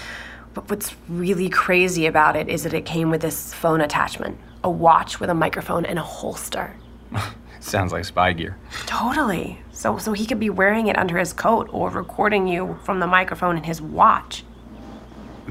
But 0.53 0.69
what's 0.69 0.95
really 1.07 1.49
crazy 1.49 2.05
about 2.05 2.35
it 2.35 2.49
is 2.49 2.63
that 2.63 2.73
it 2.73 2.85
came 2.85 3.09
with 3.09 3.21
this 3.21 3.53
phone 3.53 3.81
attachment 3.81 4.37
a 4.63 4.69
watch 4.69 5.19
with 5.19 5.29
a 5.29 5.33
microphone 5.33 5.85
and 5.85 5.97
a 5.97 6.01
holster. 6.01 6.75
Sounds 7.59 7.91
like 7.91 8.05
spy 8.05 8.33
gear. 8.33 8.57
Totally. 8.85 9.59
So, 9.71 9.97
so 9.97 10.13
he 10.13 10.25
could 10.25 10.39
be 10.39 10.49
wearing 10.49 10.87
it 10.87 10.97
under 10.97 11.17
his 11.17 11.33
coat 11.33 11.69
or 11.71 11.89
recording 11.89 12.47
you 12.47 12.77
from 12.83 12.99
the 12.99 13.07
microphone 13.07 13.57
in 13.57 13.63
his 13.63 13.81
watch. 13.81 14.43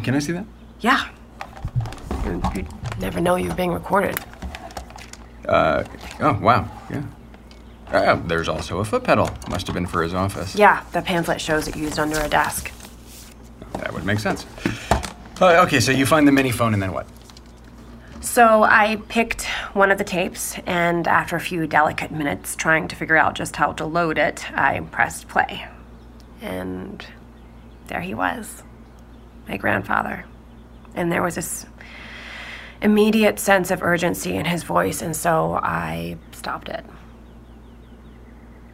Can 0.02 0.14
I 0.14 0.18
see 0.18 0.32
that? 0.32 0.46
Yeah. 0.80 1.08
You, 2.24 2.42
you 2.54 2.66
never 2.98 3.20
know 3.20 3.36
you're 3.36 3.54
being 3.54 3.72
recorded. 3.72 4.18
Uh, 5.46 5.84
oh, 6.20 6.38
wow, 6.40 6.70
yeah. 6.90 7.02
Uh, 7.90 8.16
there's 8.26 8.48
also 8.48 8.78
a 8.78 8.84
foot 8.84 9.04
pedal. 9.04 9.30
Must 9.48 9.66
have 9.66 9.74
been 9.74 9.86
for 9.86 10.02
his 10.02 10.14
office. 10.14 10.54
Yeah, 10.54 10.84
the 10.92 11.02
pamphlet 11.02 11.40
shows 11.40 11.68
it 11.68 11.76
used 11.76 11.98
under 11.98 12.20
a 12.20 12.28
desk. 12.28 12.70
That 13.74 13.92
would 13.94 14.04
make 14.04 14.18
sense. 14.18 14.46
Uh, 15.40 15.62
okay, 15.64 15.80
so 15.80 15.92
you 15.92 16.04
find 16.04 16.26
the 16.26 16.32
Minifon, 16.32 16.74
and 16.74 16.82
then 16.82 16.92
what? 16.92 17.06
So 18.20 18.62
I 18.62 18.96
picked 19.08 19.44
one 19.72 19.90
of 19.90 19.98
the 19.98 20.04
tapes, 20.04 20.58
and 20.66 21.08
after 21.08 21.36
a 21.36 21.40
few 21.40 21.66
delicate 21.66 22.10
minutes 22.10 22.56
trying 22.56 22.88
to 22.88 22.96
figure 22.96 23.16
out 23.16 23.34
just 23.34 23.56
how 23.56 23.72
to 23.72 23.86
load 23.86 24.18
it, 24.18 24.50
I 24.52 24.80
pressed 24.80 25.28
play. 25.28 25.66
And 26.42 27.04
there 27.86 28.00
he 28.00 28.14
was, 28.14 28.62
my 29.48 29.56
grandfather. 29.56 30.24
And 30.94 31.10
there 31.10 31.22
was 31.22 31.36
this 31.36 31.64
immediate 32.82 33.38
sense 33.38 33.70
of 33.70 33.82
urgency 33.82 34.34
in 34.34 34.44
his 34.44 34.62
voice, 34.62 35.00
and 35.00 35.16
so 35.16 35.58
I 35.62 36.16
stopped 36.32 36.68
it. 36.68 36.84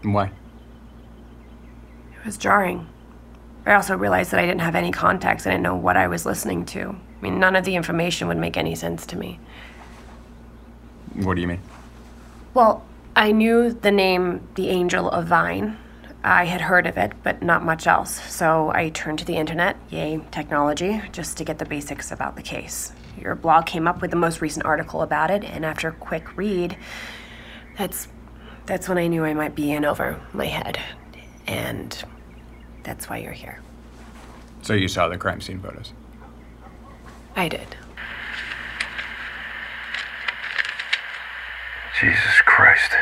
Why? 0.04 0.26
It 0.26 2.24
was 2.24 2.36
jarring. 2.36 2.86
I 3.66 3.74
also 3.74 3.96
realized 3.96 4.30
that 4.30 4.40
I 4.40 4.46
didn't 4.46 4.60
have 4.60 4.74
any 4.74 4.92
context. 4.92 5.46
I 5.46 5.50
didn't 5.50 5.62
know 5.62 5.74
what 5.74 5.96
I 5.96 6.06
was 6.06 6.26
listening 6.26 6.66
to. 6.66 6.90
I 6.90 7.22
mean, 7.22 7.40
none 7.40 7.56
of 7.56 7.64
the 7.64 7.76
information 7.76 8.28
would 8.28 8.36
make 8.36 8.56
any 8.56 8.74
sense 8.74 9.06
to 9.06 9.16
me. 9.16 9.40
What 11.14 11.34
do 11.34 11.40
you 11.40 11.48
mean? 11.48 11.60
Well, 12.52 12.84
I 13.16 13.32
knew 13.32 13.72
the 13.72 13.90
name 13.90 14.46
The 14.54 14.68
Angel 14.68 15.08
of 15.08 15.26
Vine. 15.26 15.78
I 16.22 16.44
had 16.44 16.62
heard 16.62 16.86
of 16.86 16.98
it, 16.98 17.12
but 17.22 17.42
not 17.42 17.64
much 17.64 17.86
else. 17.86 18.20
So 18.30 18.70
I 18.74 18.90
turned 18.90 19.18
to 19.20 19.24
the 19.24 19.36
internet, 19.36 19.76
yay, 19.90 20.20
technology, 20.30 21.02
just 21.12 21.36
to 21.38 21.44
get 21.44 21.58
the 21.58 21.64
basics 21.64 22.10
about 22.10 22.36
the 22.36 22.42
case. 22.42 22.92
Your 23.18 23.34
blog 23.34 23.66
came 23.66 23.86
up 23.86 24.02
with 24.02 24.10
the 24.10 24.16
most 24.16 24.40
recent 24.40 24.66
article 24.66 25.02
about 25.02 25.30
it, 25.30 25.44
and 25.44 25.64
after 25.64 25.88
a 25.88 25.92
quick 25.92 26.36
read, 26.36 26.76
that's 27.78 28.08
that's 28.66 28.88
when 28.88 28.98
I 28.98 29.06
knew 29.06 29.24
I 29.24 29.34
might 29.34 29.54
be 29.54 29.72
in 29.72 29.84
over 29.84 30.20
my 30.32 30.46
head. 30.46 30.78
And 31.46 32.02
that's 32.82 33.08
why 33.08 33.18
you're 33.18 33.32
here. 33.32 33.60
So 34.62 34.72
you 34.72 34.88
saw 34.88 35.08
the 35.08 35.18
crime 35.18 35.40
scene 35.40 35.60
photos? 35.60 35.92
I 37.36 37.48
did. 37.48 37.76
Jesus 42.00 42.40
Christ. 42.46 42.92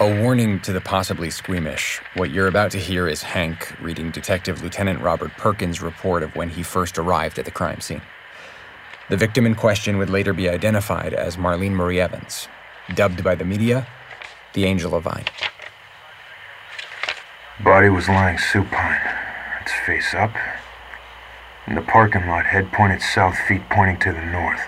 A 0.00 0.20
warning 0.22 0.60
to 0.60 0.72
the 0.72 0.80
possibly 0.80 1.30
squeamish. 1.30 2.00
What 2.14 2.30
you're 2.30 2.46
about 2.46 2.70
to 2.72 2.78
hear 2.78 3.08
is 3.08 3.22
Hank 3.22 3.74
reading 3.80 4.10
Detective 4.10 4.62
Lieutenant 4.62 5.00
Robert 5.00 5.32
Perkins' 5.32 5.82
report 5.82 6.22
of 6.22 6.36
when 6.36 6.50
he 6.50 6.62
first 6.62 6.98
arrived 6.98 7.38
at 7.38 7.46
the 7.46 7.50
crime 7.50 7.80
scene. 7.80 8.02
The 9.10 9.16
victim 9.16 9.44
in 9.44 9.54
question 9.54 9.96
would 9.98 10.10
later 10.10 10.32
be 10.32 10.48
identified 10.48 11.14
as 11.14 11.36
Marlene 11.36 11.72
Marie 11.72 11.98
Evans, 11.98 12.46
dubbed 12.94 13.24
by 13.24 13.34
the 13.34 13.44
media 13.44 13.88
the 14.58 14.64
Angel 14.64 14.92
of 14.96 15.04
Vine. 15.04 15.24
Body 17.62 17.88
was 17.88 18.08
lying 18.08 18.38
supine, 18.38 19.00
its 19.60 19.70
face 19.86 20.14
up. 20.14 20.34
In 21.68 21.76
the 21.76 21.82
parking 21.82 22.26
lot, 22.26 22.44
head 22.44 22.72
pointed 22.72 23.00
south, 23.00 23.38
feet 23.46 23.62
pointing 23.70 24.00
to 24.00 24.12
the 24.12 24.24
north. 24.24 24.62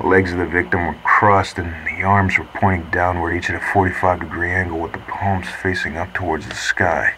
The 0.00 0.08
legs 0.08 0.32
of 0.32 0.38
the 0.38 0.46
victim 0.46 0.88
were 0.88 0.98
crossed 1.04 1.56
and 1.56 1.86
the 1.86 2.02
arms 2.02 2.36
were 2.36 2.48
pointing 2.54 2.90
downward, 2.90 3.36
each 3.36 3.48
at 3.48 3.62
a 3.62 3.72
45 3.72 4.18
degree 4.18 4.50
angle 4.50 4.80
with 4.80 4.92
the 4.92 4.98
palms 4.98 5.46
facing 5.62 5.96
up 5.96 6.12
towards 6.12 6.48
the 6.48 6.56
sky. 6.56 7.14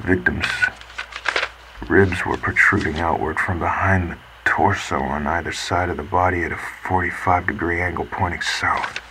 The 0.00 0.16
victim's 0.16 0.48
ribs 1.88 2.26
were 2.26 2.38
protruding 2.38 2.98
outward 2.98 3.38
from 3.38 3.60
behind 3.60 4.10
the 4.10 4.18
torso 4.44 4.98
on 4.98 5.28
either 5.28 5.52
side 5.52 5.90
of 5.90 5.96
the 5.96 6.02
body 6.02 6.42
at 6.42 6.50
a 6.50 6.58
45 6.88 7.46
degree 7.46 7.80
angle 7.80 8.08
pointing 8.10 8.42
south. 8.42 9.01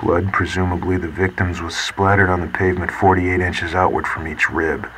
Blood, 0.00 0.32
presumably 0.32 0.98
the 0.98 1.08
victim's, 1.08 1.62
was 1.62 1.74
splattered 1.74 2.28
on 2.28 2.40
the 2.40 2.46
pavement 2.46 2.90
48 2.90 3.40
inches 3.40 3.74
outward 3.74 4.06
from 4.06 4.28
each 4.28 4.50
rib. 4.50 4.90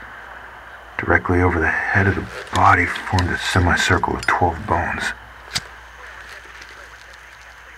Directly 0.99 1.41
over 1.41 1.61
the 1.61 1.71
head 1.71 2.09
of 2.09 2.17
the 2.17 2.27
body 2.55 2.85
formed 2.85 3.31
a 3.31 3.39
semicircle 3.39 4.17
of 4.17 4.27
12 4.27 4.67
bones. 4.67 5.13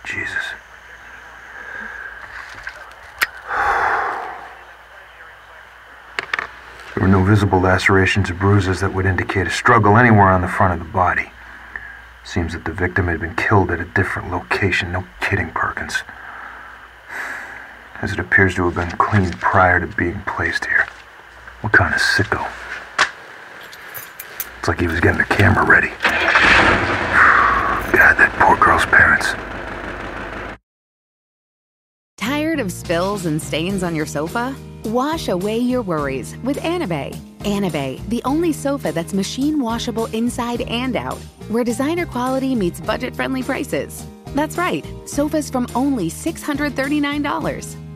Jesus. 0.05 0.55
There 6.95 7.03
were 7.03 7.09
no 7.09 7.23
visible 7.23 7.61
lacerations 7.61 8.31
or 8.31 8.35
bruises 8.35 8.81
that 8.81 8.95
would 8.95 9.05
indicate 9.07 9.47
a 9.47 9.51
struggle 9.51 9.99
anywhere 9.99 10.29
on 10.31 10.41
the 10.41 10.49
front 10.49 10.73
of 10.73 10.87
the 10.87 10.93
body. 10.93 11.31
Seems 12.25 12.55
that 12.55 12.65
the 12.65 12.73
victim 12.73 13.09
had 13.09 13.21
been 13.21 13.37
killed 13.37 13.71
at 13.71 13.81
a 13.81 13.85
different 13.85 14.31
location. 14.31 14.93
No 14.93 15.05
kidding, 15.21 15.51
Perkins. 15.51 16.03
As 18.03 18.13
it 18.13 18.19
appears 18.19 18.55
to 18.55 18.65
have 18.65 18.75
been 18.75 18.91
cleaned 18.97 19.39
prior 19.41 19.79
to 19.79 19.87
being 19.87 20.23
placed 20.27 20.65
here. 20.65 20.87
What 21.61 21.75
kind 21.75 21.95
of 21.95 22.01
sicko? 22.01 22.51
It's 24.59 24.69
like 24.69 24.81
he 24.81 24.87
was 24.87 25.01
getting 25.01 25.19
the 25.19 25.25
camera 25.25 25.67
ready. 25.67 25.89
God, 27.93 28.17
that 28.17 28.33
poor 28.41 28.57
girl's 28.57 28.87
parents. 28.87 29.35
Tired 32.17 32.59
of 32.59 32.73
spills 32.73 33.27
and 33.27 33.41
stains 33.41 33.83
on 33.83 33.95
your 33.95 34.07
sofa? 34.07 34.55
Wash 34.85 35.29
away 35.29 35.59
your 35.59 35.83
worries 35.83 36.39
with 36.43 36.57
Anabei. 36.59 37.15
Anabei, 37.41 38.07
the 38.09 38.23
only 38.25 38.53
sofa 38.53 38.93
that's 38.93 39.13
machine 39.13 39.61
washable 39.61 40.07
inside 40.07 40.63
and 40.63 40.97
out, 40.97 41.19
where 41.49 41.65
designer 41.65 42.07
quality 42.07 42.55
meets 42.55 42.81
budget 42.81 43.15
friendly 43.15 43.43
prices. 43.43 44.07
That's 44.35 44.57
right, 44.57 44.87
sofas 45.07 45.51
from 45.51 45.67
only 45.75 46.09
$639. 46.09 47.80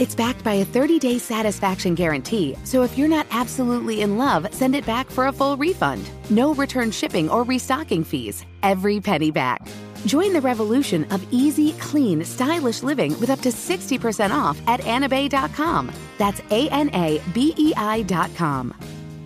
It's 0.00 0.14
backed 0.16 0.42
by 0.42 0.54
a 0.54 0.64
30 0.64 0.98
day 0.98 1.18
satisfaction 1.18 1.94
guarantee, 1.94 2.56
so 2.64 2.82
if 2.82 2.98
you're 2.98 3.08
not 3.16 3.26
absolutely 3.30 4.02
in 4.02 4.18
love, 4.18 4.52
send 4.52 4.74
it 4.74 4.84
back 4.84 5.08
for 5.08 5.28
a 5.28 5.32
full 5.32 5.56
refund. 5.56 6.10
No 6.30 6.52
return 6.54 6.90
shipping 6.90 7.28
or 7.30 7.44
restocking 7.44 8.02
fees. 8.02 8.44
Every 8.62 9.00
penny 9.00 9.30
back. 9.30 9.68
Join 10.06 10.32
the 10.32 10.40
revolution 10.40 11.04
of 11.12 11.24
easy, 11.32 11.72
clean, 11.74 12.24
stylish 12.24 12.82
living 12.82 13.18
with 13.20 13.30
up 13.30 13.40
to 13.40 13.50
60% 13.50 14.30
off 14.32 14.60
at 14.66 14.80
anabei.com. 14.80 15.92
That's 16.18 16.40
A 16.50 16.68
N 16.70 16.90
A 16.94 17.20
B 17.32 17.54
E 17.56 17.72
I.com. 17.76 18.74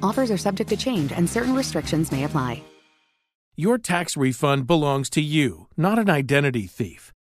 Offers 0.03 0.31
are 0.31 0.37
subject 0.37 0.69
to 0.71 0.77
change 0.77 1.13
and 1.13 1.29
certain 1.29 1.55
restrictions 1.55 2.13
may 2.13 2.25
apply. 2.25 2.63
Your 3.57 3.77
tax 3.77 4.17
refund 4.17 4.69
belongs 4.69 5.11
to 5.11 5.21
you, 5.21 5.67
not 5.77 5.99
an 5.99 6.09
identity 6.09 6.69
thief. 6.69 7.13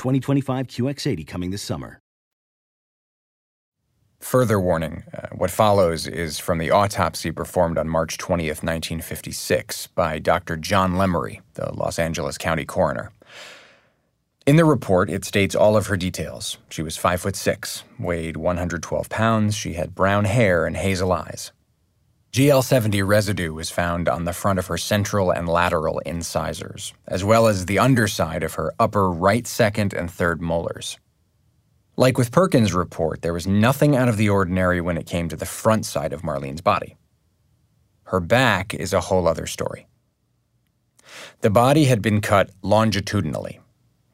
2025 0.00 0.66
QX80 0.66 1.26
coming 1.26 1.50
this 1.50 1.60
summer. 1.60 2.00
Further 4.20 4.58
warning 4.58 5.04
uh, 5.12 5.28
what 5.32 5.50
follows 5.50 6.06
is 6.06 6.38
from 6.38 6.56
the 6.56 6.70
autopsy 6.70 7.30
performed 7.30 7.76
on 7.76 7.86
March 7.86 8.16
20th, 8.16 8.62
1956, 8.62 9.88
by 9.88 10.18
Dr. 10.18 10.56
John 10.56 10.94
Lemery, 10.94 11.40
the 11.52 11.70
Los 11.74 11.98
Angeles 11.98 12.38
County 12.38 12.64
coroner. 12.64 13.12
In 14.46 14.56
the 14.56 14.64
report, 14.64 15.10
it 15.10 15.26
states 15.26 15.54
all 15.54 15.76
of 15.76 15.88
her 15.88 15.98
details. 15.98 16.56
She 16.70 16.82
was 16.82 16.96
5 16.96 17.20
foot 17.20 17.36
6, 17.36 17.84
weighed 17.98 18.38
112 18.38 19.10
pounds, 19.10 19.54
she 19.54 19.74
had 19.74 19.94
brown 19.94 20.24
hair 20.24 20.64
and 20.64 20.78
hazel 20.78 21.12
eyes. 21.12 21.52
GL 22.32 22.62
70 22.62 23.02
residue 23.02 23.52
was 23.52 23.70
found 23.70 24.08
on 24.08 24.24
the 24.24 24.32
front 24.32 24.60
of 24.60 24.68
her 24.68 24.78
central 24.78 25.32
and 25.32 25.48
lateral 25.48 25.98
incisors, 26.06 26.94
as 27.08 27.24
well 27.24 27.48
as 27.48 27.66
the 27.66 27.80
underside 27.80 28.44
of 28.44 28.54
her 28.54 28.72
upper 28.78 29.10
right, 29.10 29.48
second, 29.48 29.92
and 29.92 30.08
third 30.08 30.40
molars. 30.40 30.96
Like 31.96 32.16
with 32.16 32.30
Perkins' 32.30 32.72
report, 32.72 33.22
there 33.22 33.32
was 33.32 33.48
nothing 33.48 33.96
out 33.96 34.08
of 34.08 34.16
the 34.16 34.28
ordinary 34.28 34.80
when 34.80 34.96
it 34.96 35.06
came 35.06 35.28
to 35.28 35.34
the 35.34 35.44
front 35.44 35.84
side 35.84 36.12
of 36.12 36.22
Marlene's 36.22 36.60
body. 36.60 36.96
Her 38.04 38.20
back 38.20 38.74
is 38.74 38.92
a 38.92 39.00
whole 39.00 39.26
other 39.26 39.48
story. 39.48 39.88
The 41.40 41.50
body 41.50 41.86
had 41.86 42.00
been 42.00 42.20
cut 42.20 42.50
longitudinally, 42.62 43.58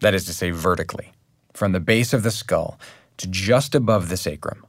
that 0.00 0.14
is 0.14 0.24
to 0.24 0.32
say, 0.32 0.52
vertically, 0.52 1.12
from 1.52 1.72
the 1.72 1.80
base 1.80 2.14
of 2.14 2.22
the 2.22 2.30
skull 2.30 2.80
to 3.18 3.26
just 3.26 3.74
above 3.74 4.08
the 4.08 4.16
sacrum. 4.16 4.64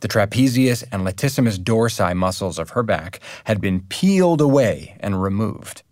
The 0.00 0.08
trapezius 0.08 0.84
and 0.92 1.02
latissimus 1.02 1.58
dorsi 1.58 2.14
muscles 2.14 2.58
of 2.58 2.70
her 2.70 2.82
back 2.82 3.20
had 3.44 3.60
been 3.60 3.80
peeled 3.88 4.40
away 4.40 4.96
and 5.00 5.22
removed. 5.22 5.82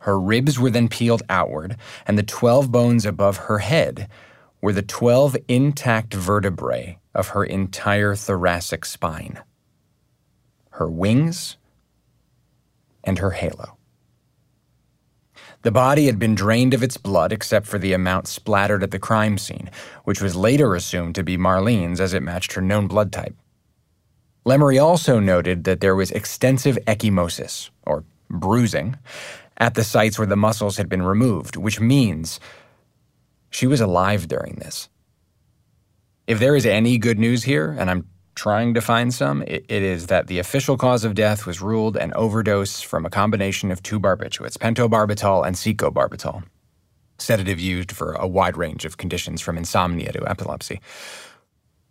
Her 0.00 0.18
ribs 0.18 0.58
were 0.58 0.70
then 0.70 0.88
peeled 0.88 1.22
outward, 1.28 1.76
and 2.06 2.16
the 2.16 2.22
12 2.22 2.70
bones 2.70 3.04
above 3.04 3.36
her 3.36 3.58
head 3.58 4.08
were 4.60 4.72
the 4.72 4.82
12 4.82 5.36
intact 5.48 6.14
vertebrae 6.14 6.98
of 7.14 7.28
her 7.28 7.44
entire 7.44 8.14
thoracic 8.14 8.84
spine 8.84 9.40
her 10.76 10.88
wings 10.90 11.56
and 13.02 13.18
her 13.18 13.30
halo. 13.30 13.75
The 15.66 15.72
body 15.72 16.06
had 16.06 16.20
been 16.20 16.36
drained 16.36 16.74
of 16.74 16.84
its 16.84 16.96
blood 16.96 17.32
except 17.32 17.66
for 17.66 17.76
the 17.76 17.92
amount 17.92 18.28
splattered 18.28 18.84
at 18.84 18.92
the 18.92 19.00
crime 19.00 19.36
scene, 19.36 19.68
which 20.04 20.22
was 20.22 20.36
later 20.36 20.76
assumed 20.76 21.16
to 21.16 21.24
be 21.24 21.36
Marlene's 21.36 22.00
as 22.00 22.14
it 22.14 22.22
matched 22.22 22.52
her 22.52 22.62
known 22.62 22.86
blood 22.86 23.10
type. 23.10 23.34
Lemery 24.46 24.80
also 24.80 25.18
noted 25.18 25.64
that 25.64 25.80
there 25.80 25.96
was 25.96 26.12
extensive 26.12 26.78
ecchymosis, 26.86 27.70
or 27.84 28.04
bruising, 28.30 28.96
at 29.56 29.74
the 29.74 29.82
sites 29.82 30.20
where 30.20 30.26
the 30.28 30.36
muscles 30.36 30.76
had 30.76 30.88
been 30.88 31.02
removed, 31.02 31.56
which 31.56 31.80
means 31.80 32.38
she 33.50 33.66
was 33.66 33.80
alive 33.80 34.28
during 34.28 34.54
this. 34.60 34.88
If 36.28 36.38
there 36.38 36.54
is 36.54 36.64
any 36.64 36.96
good 36.96 37.18
news 37.18 37.42
here, 37.42 37.74
and 37.76 37.90
I'm 37.90 38.06
trying 38.36 38.74
to 38.74 38.80
find 38.80 39.12
some, 39.12 39.42
it, 39.42 39.64
it 39.68 39.82
is 39.82 40.06
that 40.06 40.28
the 40.28 40.38
official 40.38 40.76
cause 40.76 41.04
of 41.04 41.14
death 41.14 41.46
was 41.46 41.60
ruled 41.60 41.96
an 41.96 42.12
overdose 42.14 42.82
from 42.82 43.04
a 43.04 43.10
combination 43.10 43.72
of 43.72 43.82
two 43.82 43.98
barbiturates, 43.98 44.58
pentobarbital 44.58 45.44
and 45.44 45.56
secobarbital, 45.56 46.44
sedative 47.18 47.58
used 47.58 47.90
for 47.90 48.12
a 48.12 48.26
wide 48.26 48.56
range 48.56 48.84
of 48.84 48.98
conditions 48.98 49.40
from 49.40 49.56
insomnia 49.56 50.12
to 50.12 50.30
epilepsy. 50.30 50.80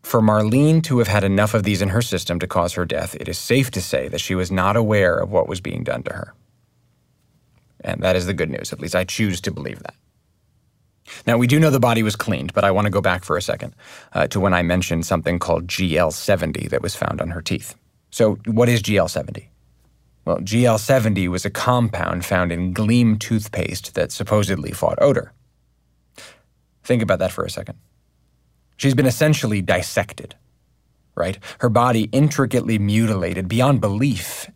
For 0.04 0.22
Marlene 0.22 0.84
to 0.84 1.00
have 1.00 1.08
had 1.08 1.24
enough 1.24 1.56
of 1.56 1.64
these 1.64 1.82
in 1.82 1.90
her 1.90 2.02
system 2.02 2.38
to 2.40 2.48
cause 2.48 2.74
her 2.74 2.86
death, 2.86 3.16
it 3.16 3.28
is 3.28 3.40
safe 3.40 3.72
to 3.72 3.82
say 3.82 4.08
that 4.08 4.22
she 4.22 4.36
was 4.36 4.52
not 4.52 4.78
aware 4.78 5.18
of 5.18 5.32
what 5.32 5.50
was 5.50 5.60
being 5.60 5.84
done 5.84 6.04
to 6.04 6.14
her. 6.14 6.36
And 7.82 8.04
that 8.04 8.16
is 8.16 8.28
the 8.28 8.34
good 8.36 8.52
news. 8.52 8.72
At 8.72 8.80
least 8.80 8.96
I 8.96 9.04
choose 9.04 9.42
to 9.42 9.52
believe 9.52 9.80
that. 9.80 9.96
Now, 11.28 11.38
we 11.38 11.48
do 11.48 11.60
know 11.60 11.70
the 11.70 11.80
body 11.80 12.04
was 12.04 12.16
cleaned, 12.16 12.54
but 12.54 12.64
I 12.64 12.72
want 12.72 12.86
to 12.86 12.92
go 12.92 13.02
back 13.02 13.24
for 13.24 13.38
a 13.38 13.42
second 13.42 13.76
uh, 14.14 14.28
to 14.28 14.40
when 14.40 14.54
I 14.54 14.64
mentioned 14.64 15.06
something 15.06 15.40
called 15.40 15.68
GL70 15.68 16.70
that 16.70 16.82
was 16.82 16.96
found 16.96 17.22
on 17.22 17.30
her 17.30 17.42
teeth. 17.42 17.76
So, 18.12 18.36
what 18.46 18.70
is 18.70 18.82
GL70? 18.82 19.48
Well, 20.26 20.38
GL70 20.38 21.28
was 21.28 21.46
a 21.46 21.52
compound 21.52 22.26
found 22.26 22.52
in 22.52 22.74
Gleam 22.74 23.18
toothpaste 23.18 23.94
that 23.94 24.12
supposedly 24.12 24.72
fought 24.72 24.98
odor. 25.00 25.34
Think 26.84 27.04
about 27.04 27.20
that 27.20 27.32
for 27.32 27.46
a 27.46 27.50
second. 27.50 27.78
She's 28.78 28.96
been 28.96 29.06
essentially 29.06 29.62
dissected, 29.62 30.36
right? 31.14 31.38
Her 31.60 31.70
body 31.70 32.10
intricately 32.12 32.80
mutilated 32.80 33.48
beyond 33.48 33.82
belief. 33.82 34.50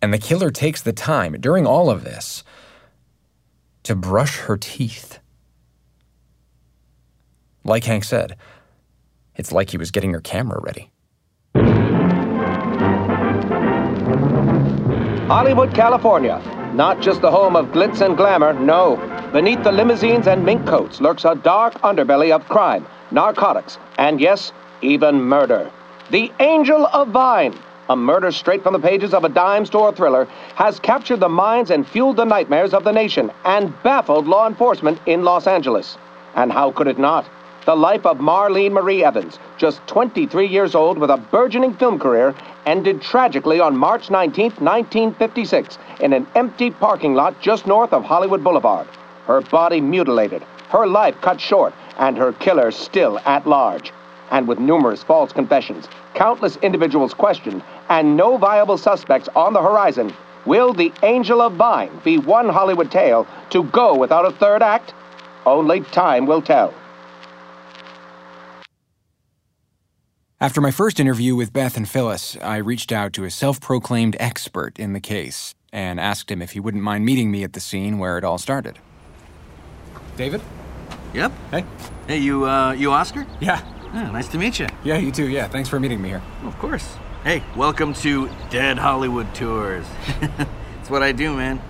And 0.00 0.12
the 0.12 0.18
killer 0.18 0.50
takes 0.50 0.82
the 0.82 0.92
time 0.92 1.40
during 1.40 1.66
all 1.66 1.90
of 1.90 2.04
this 2.04 2.44
to 3.84 3.94
brush 3.94 4.38
her 4.38 4.56
teeth. 4.56 5.20
Like 7.62 7.84
Hank 7.84 8.04
said, 8.04 8.36
it's 9.36 9.52
like 9.52 9.70
he 9.70 9.78
was 9.78 9.90
getting 9.90 10.12
her 10.12 10.20
camera 10.20 10.60
ready. 10.60 10.90
Hollywood, 15.28 15.74
California. 15.74 16.42
Not 16.74 17.00
just 17.00 17.22
the 17.22 17.30
home 17.30 17.56
of 17.56 17.66
glitz 17.66 18.04
and 18.04 18.16
glamour, 18.16 18.52
no. 18.52 18.96
Beneath 19.32 19.62
the 19.62 19.72
limousines 19.72 20.26
and 20.26 20.44
mink 20.44 20.66
coats 20.66 21.00
lurks 21.00 21.24
a 21.24 21.34
dark 21.34 21.74
underbelly 21.82 22.34
of 22.34 22.44
crime, 22.48 22.86
narcotics, 23.10 23.78
and 23.96 24.20
yes, 24.20 24.52
even 24.82 25.22
murder. 25.22 25.70
The 26.10 26.30
Angel 26.40 26.86
of 26.86 27.08
Vine, 27.08 27.58
a 27.88 27.96
murder 27.96 28.32
straight 28.32 28.62
from 28.62 28.72
the 28.72 28.78
pages 28.78 29.12
of 29.12 29.24
a 29.24 29.28
dime 29.28 29.66
store 29.66 29.92
thriller, 29.92 30.26
has 30.54 30.80
captured 30.80 31.20
the 31.20 31.28
minds 31.28 31.70
and 31.70 31.86
fueled 31.86 32.16
the 32.16 32.24
nightmares 32.24 32.74
of 32.74 32.84
the 32.84 32.92
nation 32.92 33.30
and 33.44 33.74
baffled 33.82 34.26
law 34.26 34.46
enforcement 34.46 34.98
in 35.06 35.24
Los 35.24 35.46
Angeles. 35.46 35.98
And 36.34 36.52
how 36.52 36.72
could 36.72 36.86
it 36.86 36.98
not? 36.98 37.26
The 37.66 37.74
life 37.74 38.04
of 38.04 38.18
Marlene 38.18 38.72
Marie 38.72 39.02
Evans, 39.02 39.38
just 39.56 39.86
23 39.86 40.46
years 40.46 40.74
old 40.74 40.98
with 40.98 41.10
a 41.10 41.16
burgeoning 41.16 41.74
film 41.74 41.98
career, 41.98 42.34
ended 42.66 43.00
tragically 43.00 43.58
on 43.58 43.76
March 43.76 44.10
19, 44.10 44.52
1956, 44.58 45.78
in 46.00 46.12
an 46.12 46.26
empty 46.34 46.70
parking 46.70 47.14
lot 47.14 47.40
just 47.40 47.66
north 47.66 47.92
of 47.92 48.04
Hollywood 48.04 48.44
Boulevard. 48.44 48.86
Her 49.26 49.40
body 49.40 49.80
mutilated, 49.80 50.42
her 50.68 50.86
life 50.86 51.18
cut 51.22 51.40
short, 51.40 51.72
and 51.98 52.18
her 52.18 52.32
killer 52.32 52.70
still 52.70 53.18
at 53.20 53.46
large. 53.46 53.92
And 54.30 54.48
with 54.48 54.58
numerous 54.58 55.02
false 55.02 55.32
confessions, 55.32 55.88
countless 56.14 56.56
individuals 56.56 57.14
questioned, 57.14 57.62
and 57.88 58.16
no 58.16 58.36
viable 58.36 58.78
suspects 58.78 59.28
on 59.36 59.52
the 59.52 59.62
horizon, 59.62 60.12
will 60.46 60.72
The 60.72 60.92
Angel 61.02 61.40
of 61.40 61.54
Vine 61.54 62.00
be 62.04 62.18
one 62.18 62.48
Hollywood 62.48 62.90
tale 62.90 63.26
to 63.50 63.64
go 63.64 63.96
without 63.96 64.26
a 64.26 64.30
third 64.30 64.62
act? 64.62 64.94
Only 65.46 65.80
time 65.80 66.26
will 66.26 66.42
tell. 66.42 66.72
After 70.40 70.60
my 70.60 70.70
first 70.70 71.00
interview 71.00 71.34
with 71.34 71.52
Beth 71.52 71.76
and 71.76 71.88
Phyllis, 71.88 72.36
I 72.42 72.56
reached 72.56 72.92
out 72.92 73.12
to 73.14 73.24
a 73.24 73.30
self 73.30 73.60
proclaimed 73.60 74.16
expert 74.20 74.78
in 74.78 74.92
the 74.92 75.00
case 75.00 75.54
and 75.72 75.98
asked 75.98 76.30
him 76.30 76.42
if 76.42 76.50
he 76.52 76.60
wouldn't 76.60 76.82
mind 76.82 77.04
meeting 77.04 77.30
me 77.30 77.44
at 77.44 77.52
the 77.54 77.60
scene 77.60 77.98
where 77.98 78.18
it 78.18 78.24
all 78.24 78.38
started. 78.38 78.78
David? 80.16 80.42
Yep. 81.14 81.32
Hey. 81.50 81.64
Hey, 82.06 82.18
you, 82.18 82.44
uh, 82.46 82.72
you 82.72 82.92
Oscar? 82.92 83.26
Yeah. 83.40 83.62
Yeah, 83.94 84.10
nice 84.10 84.26
to 84.30 84.38
meet 84.38 84.58
you. 84.58 84.66
Yeah, 84.82 84.98
you 84.98 85.12
too. 85.12 85.28
Yeah, 85.28 85.46
thanks 85.46 85.68
for 85.68 85.78
meeting 85.78 86.02
me 86.02 86.08
here. 86.08 86.22
Of 86.42 86.58
course. 86.58 86.96
Hey, 87.22 87.44
welcome 87.54 87.94
to 87.94 88.28
Dead 88.50 88.76
Hollywood 88.76 89.32
Tours. 89.36 89.86
That's 90.18 90.90
what 90.90 91.04
I 91.04 91.12
do, 91.12 91.36
man. 91.36 91.62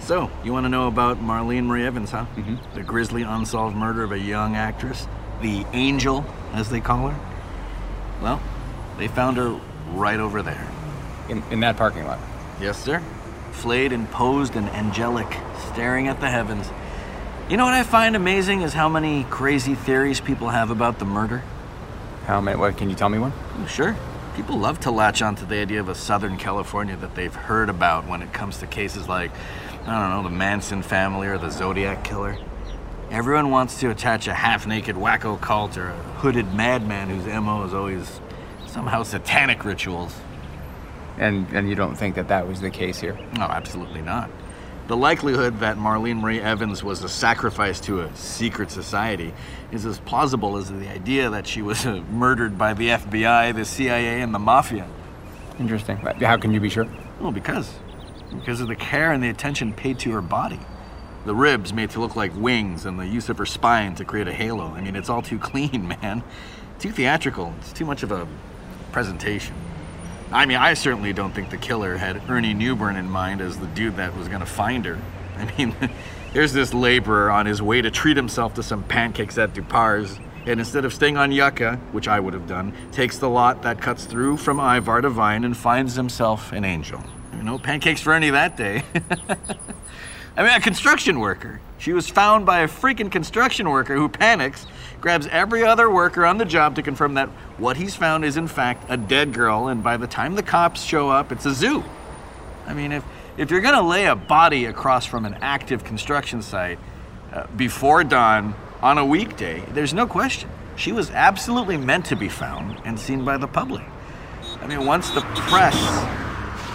So, 0.00 0.28
you 0.42 0.52
want 0.52 0.64
to 0.64 0.68
know 0.68 0.88
about 0.88 1.18
Marlene 1.18 1.66
Marie 1.66 1.86
Evans, 1.86 2.10
huh? 2.10 2.26
Mm-hmm. 2.34 2.74
The 2.74 2.82
grisly 2.82 3.22
unsolved 3.22 3.76
murder 3.76 4.02
of 4.02 4.10
a 4.10 4.18
young 4.18 4.56
actress, 4.56 5.06
the 5.40 5.64
Angel, 5.72 6.26
as 6.52 6.68
they 6.68 6.80
call 6.80 7.10
her. 7.10 7.20
Well, 8.20 8.42
they 8.98 9.06
found 9.06 9.36
her 9.36 9.60
right 9.92 10.18
over 10.18 10.42
there. 10.42 10.68
In, 11.28 11.44
in 11.52 11.60
that 11.60 11.76
parking 11.76 12.04
lot? 12.06 12.18
Yes, 12.60 12.76
sir. 12.82 13.00
Flayed 13.52 13.92
and 13.92 14.10
posed 14.10 14.56
and 14.56 14.68
angelic, 14.70 15.32
staring 15.70 16.08
at 16.08 16.18
the 16.18 16.28
heavens. 16.28 16.68
You 17.48 17.56
know 17.56 17.66
what 17.66 17.74
I 17.74 17.84
find 17.84 18.16
amazing 18.16 18.62
is 18.62 18.72
how 18.72 18.88
many 18.88 19.22
crazy 19.30 19.76
theories 19.76 20.20
people 20.20 20.48
have 20.48 20.72
about 20.72 20.98
the 20.98 21.04
murder. 21.04 21.44
How 22.26 22.40
many? 22.40 22.56
What? 22.56 22.76
Can 22.76 22.88
you 22.88 22.94
tell 22.94 23.08
me 23.08 23.18
one? 23.18 23.32
Sure. 23.66 23.96
People 24.36 24.56
love 24.56 24.80
to 24.80 24.90
latch 24.90 25.22
onto 25.22 25.44
the 25.44 25.56
idea 25.56 25.80
of 25.80 25.88
a 25.88 25.94
Southern 25.94 26.36
California 26.36 26.96
that 26.96 27.14
they've 27.14 27.34
heard 27.34 27.68
about 27.68 28.06
when 28.06 28.22
it 28.22 28.32
comes 28.32 28.58
to 28.58 28.66
cases 28.66 29.08
like, 29.08 29.30
I 29.86 30.00
don't 30.00 30.10
know, 30.10 30.22
the 30.22 30.34
Manson 30.34 30.82
family 30.82 31.26
or 31.26 31.36
the 31.36 31.50
Zodiac 31.50 32.04
killer. 32.04 32.38
Everyone 33.10 33.50
wants 33.50 33.80
to 33.80 33.90
attach 33.90 34.28
a 34.28 34.34
half 34.34 34.66
naked 34.66 34.96
wacko 34.96 35.38
cult 35.40 35.76
or 35.76 35.88
a 35.88 35.96
hooded 35.96 36.54
madman 36.54 37.10
whose 37.10 37.26
MO 37.26 37.64
is 37.64 37.74
always 37.74 38.20
somehow 38.66 39.02
satanic 39.02 39.64
rituals. 39.64 40.14
And, 41.18 41.46
and 41.52 41.68
you 41.68 41.74
don't 41.74 41.96
think 41.96 42.14
that 42.14 42.28
that 42.28 42.48
was 42.48 42.60
the 42.60 42.70
case 42.70 43.00
here? 43.00 43.18
No, 43.36 43.42
absolutely 43.42 44.00
not. 44.00 44.30
The 44.88 44.96
likelihood 44.96 45.60
that 45.60 45.76
Marlene 45.76 46.20
Marie 46.20 46.40
Evans 46.40 46.82
was 46.82 47.04
a 47.04 47.08
sacrifice 47.08 47.78
to 47.80 48.00
a 48.00 48.16
secret 48.16 48.70
society 48.70 49.32
is 49.70 49.86
as 49.86 50.00
plausible 50.00 50.56
as 50.56 50.70
the 50.70 50.88
idea 50.88 51.30
that 51.30 51.46
she 51.46 51.62
was 51.62 51.86
uh, 51.86 52.02
murdered 52.10 52.58
by 52.58 52.74
the 52.74 52.88
FBI, 52.88 53.54
the 53.54 53.64
CIA, 53.64 54.20
and 54.20 54.34
the 54.34 54.40
mafia. 54.40 54.88
Interesting. 55.60 55.98
How 55.98 56.36
can 56.36 56.52
you 56.52 56.58
be 56.58 56.68
sure? 56.68 56.88
Well, 57.20 57.30
because. 57.30 57.72
Because 58.32 58.60
of 58.60 58.66
the 58.66 58.76
care 58.76 59.12
and 59.12 59.22
the 59.22 59.28
attention 59.28 59.72
paid 59.72 60.00
to 60.00 60.10
her 60.12 60.22
body. 60.22 60.58
The 61.26 61.34
ribs 61.34 61.72
made 61.72 61.90
to 61.90 62.00
look 62.00 62.16
like 62.16 62.34
wings 62.34 62.84
and 62.84 62.98
the 62.98 63.06
use 63.06 63.28
of 63.28 63.38
her 63.38 63.46
spine 63.46 63.94
to 63.96 64.04
create 64.04 64.26
a 64.26 64.32
halo. 64.32 64.72
I 64.74 64.80
mean, 64.80 64.96
it's 64.96 65.08
all 65.08 65.22
too 65.22 65.38
clean, 65.50 65.86
man. 65.86 66.24
Too 66.80 66.90
theatrical. 66.90 67.54
It's 67.60 67.72
too 67.72 67.84
much 67.84 68.02
of 68.02 68.10
a 68.10 68.26
presentation. 68.90 69.54
I 70.32 70.46
mean, 70.46 70.56
I 70.56 70.74
certainly 70.74 71.12
don't 71.12 71.34
think 71.34 71.50
the 71.50 71.58
killer 71.58 71.96
had 71.96 72.22
Ernie 72.30 72.54
Newburn 72.54 72.96
in 72.96 73.08
mind 73.08 73.40
as 73.40 73.58
the 73.58 73.66
dude 73.68 73.96
that 73.96 74.16
was 74.16 74.28
gonna 74.28 74.46
find 74.46 74.84
her. 74.86 74.98
I 75.36 75.52
mean, 75.56 75.76
there's 76.32 76.52
this 76.52 76.72
laborer 76.72 77.30
on 77.30 77.46
his 77.46 77.60
way 77.60 77.82
to 77.82 77.90
treat 77.90 78.16
himself 78.16 78.54
to 78.54 78.62
some 78.62 78.82
pancakes 78.84 79.36
at 79.36 79.52
Dupar's, 79.52 80.18
and 80.46 80.58
instead 80.58 80.84
of 80.84 80.94
staying 80.94 81.16
on 81.16 81.32
Yucca, 81.32 81.76
which 81.92 82.08
I 82.08 82.18
would 82.18 82.34
have 82.34 82.46
done, 82.46 82.72
takes 82.92 83.18
the 83.18 83.28
lot 83.28 83.62
that 83.62 83.80
cuts 83.80 84.04
through 84.06 84.38
from 84.38 84.58
Ivar 84.58 85.02
to 85.02 85.10
Vine 85.10 85.44
and 85.44 85.56
finds 85.56 85.94
himself 85.94 86.52
an 86.52 86.64
angel. 86.64 87.02
No 87.42 87.58
pancakes 87.58 88.00
for 88.00 88.12
Ernie 88.12 88.30
that 88.30 88.56
day. 88.56 88.82
I 90.36 90.42
mean, 90.42 90.52
a 90.52 90.60
construction 90.60 91.20
worker. 91.20 91.60
She 91.78 91.92
was 91.92 92.08
found 92.08 92.46
by 92.46 92.60
a 92.60 92.68
freaking 92.68 93.10
construction 93.10 93.68
worker 93.68 93.96
who 93.96 94.08
panics, 94.08 94.66
grabs 95.02 95.26
every 95.26 95.64
other 95.64 95.90
worker 95.90 96.24
on 96.24 96.38
the 96.38 96.44
job 96.44 96.76
to 96.76 96.82
confirm 96.82 97.14
that 97.14 97.28
what 97.58 97.76
he's 97.76 97.96
found 97.96 98.24
is 98.24 98.36
in 98.36 98.46
fact 98.46 98.86
a 98.88 98.96
dead 98.96 99.34
girl, 99.34 99.66
and 99.66 99.82
by 99.82 99.96
the 99.96 100.06
time 100.06 100.36
the 100.36 100.42
cops 100.42 100.82
show 100.82 101.10
up, 101.10 101.32
it's 101.32 101.44
a 101.44 101.52
zoo. 101.52 101.84
I 102.66 102.72
mean, 102.72 102.92
if, 102.92 103.04
if 103.36 103.50
you're 103.50 103.60
gonna 103.60 103.82
lay 103.82 104.06
a 104.06 104.14
body 104.14 104.66
across 104.66 105.04
from 105.04 105.26
an 105.26 105.34
active 105.42 105.82
construction 105.82 106.40
site 106.40 106.78
uh, 107.32 107.48
before 107.56 108.04
dawn 108.04 108.54
on 108.80 108.96
a 108.96 109.04
weekday, 109.04 109.64
there's 109.72 109.92
no 109.92 110.06
question. 110.06 110.48
She 110.76 110.92
was 110.92 111.10
absolutely 111.10 111.76
meant 111.76 112.06
to 112.06 112.16
be 112.16 112.28
found 112.28 112.80
and 112.84 112.98
seen 112.98 113.24
by 113.24 113.38
the 113.38 113.48
public. 113.48 113.84
I 114.60 114.68
mean, 114.68 114.86
once 114.86 115.10
the 115.10 115.22
press 115.22 115.76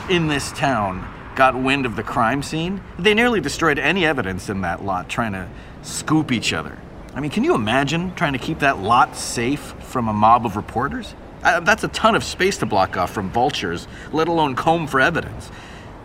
in 0.10 0.28
this 0.28 0.52
town 0.52 1.08
got 1.36 1.56
wind 1.56 1.86
of 1.86 1.96
the 1.96 2.04
crime 2.04 2.44
scene, 2.44 2.82
they 3.00 3.14
nearly 3.14 3.40
destroyed 3.40 3.80
any 3.80 4.06
evidence 4.06 4.50
in 4.50 4.62
that 4.62 4.84
lot 4.84 5.08
trying 5.08 5.32
to 5.32 5.48
scoop 5.82 6.34
each 6.34 6.52
other. 6.52 6.78
I 7.18 7.20
mean, 7.20 7.32
can 7.32 7.44
you 7.44 7.56
imagine 7.56 8.14
trying 8.14 8.34
to 8.34 8.40
keep 8.40 8.60
that 8.60 8.78
lot 8.78 9.16
safe 9.16 9.74
from 9.80 10.08
a 10.08 10.14
mob 10.14 10.46
of 10.46 10.56
reporters? 10.56 11.16
Uh, 11.42 11.60
that's 11.62 11.84
a 11.84 11.88
ton 11.88 12.14
of 12.14 12.24
space 12.24 12.60
to 12.60 12.68
block 12.68 12.96
off 12.96 13.12
from 13.12 13.32
vultures, 13.32 13.88
let 14.12 14.28
alone 14.28 14.56
comb 14.56 14.86
for 14.86 15.02
evidence. 15.02 15.50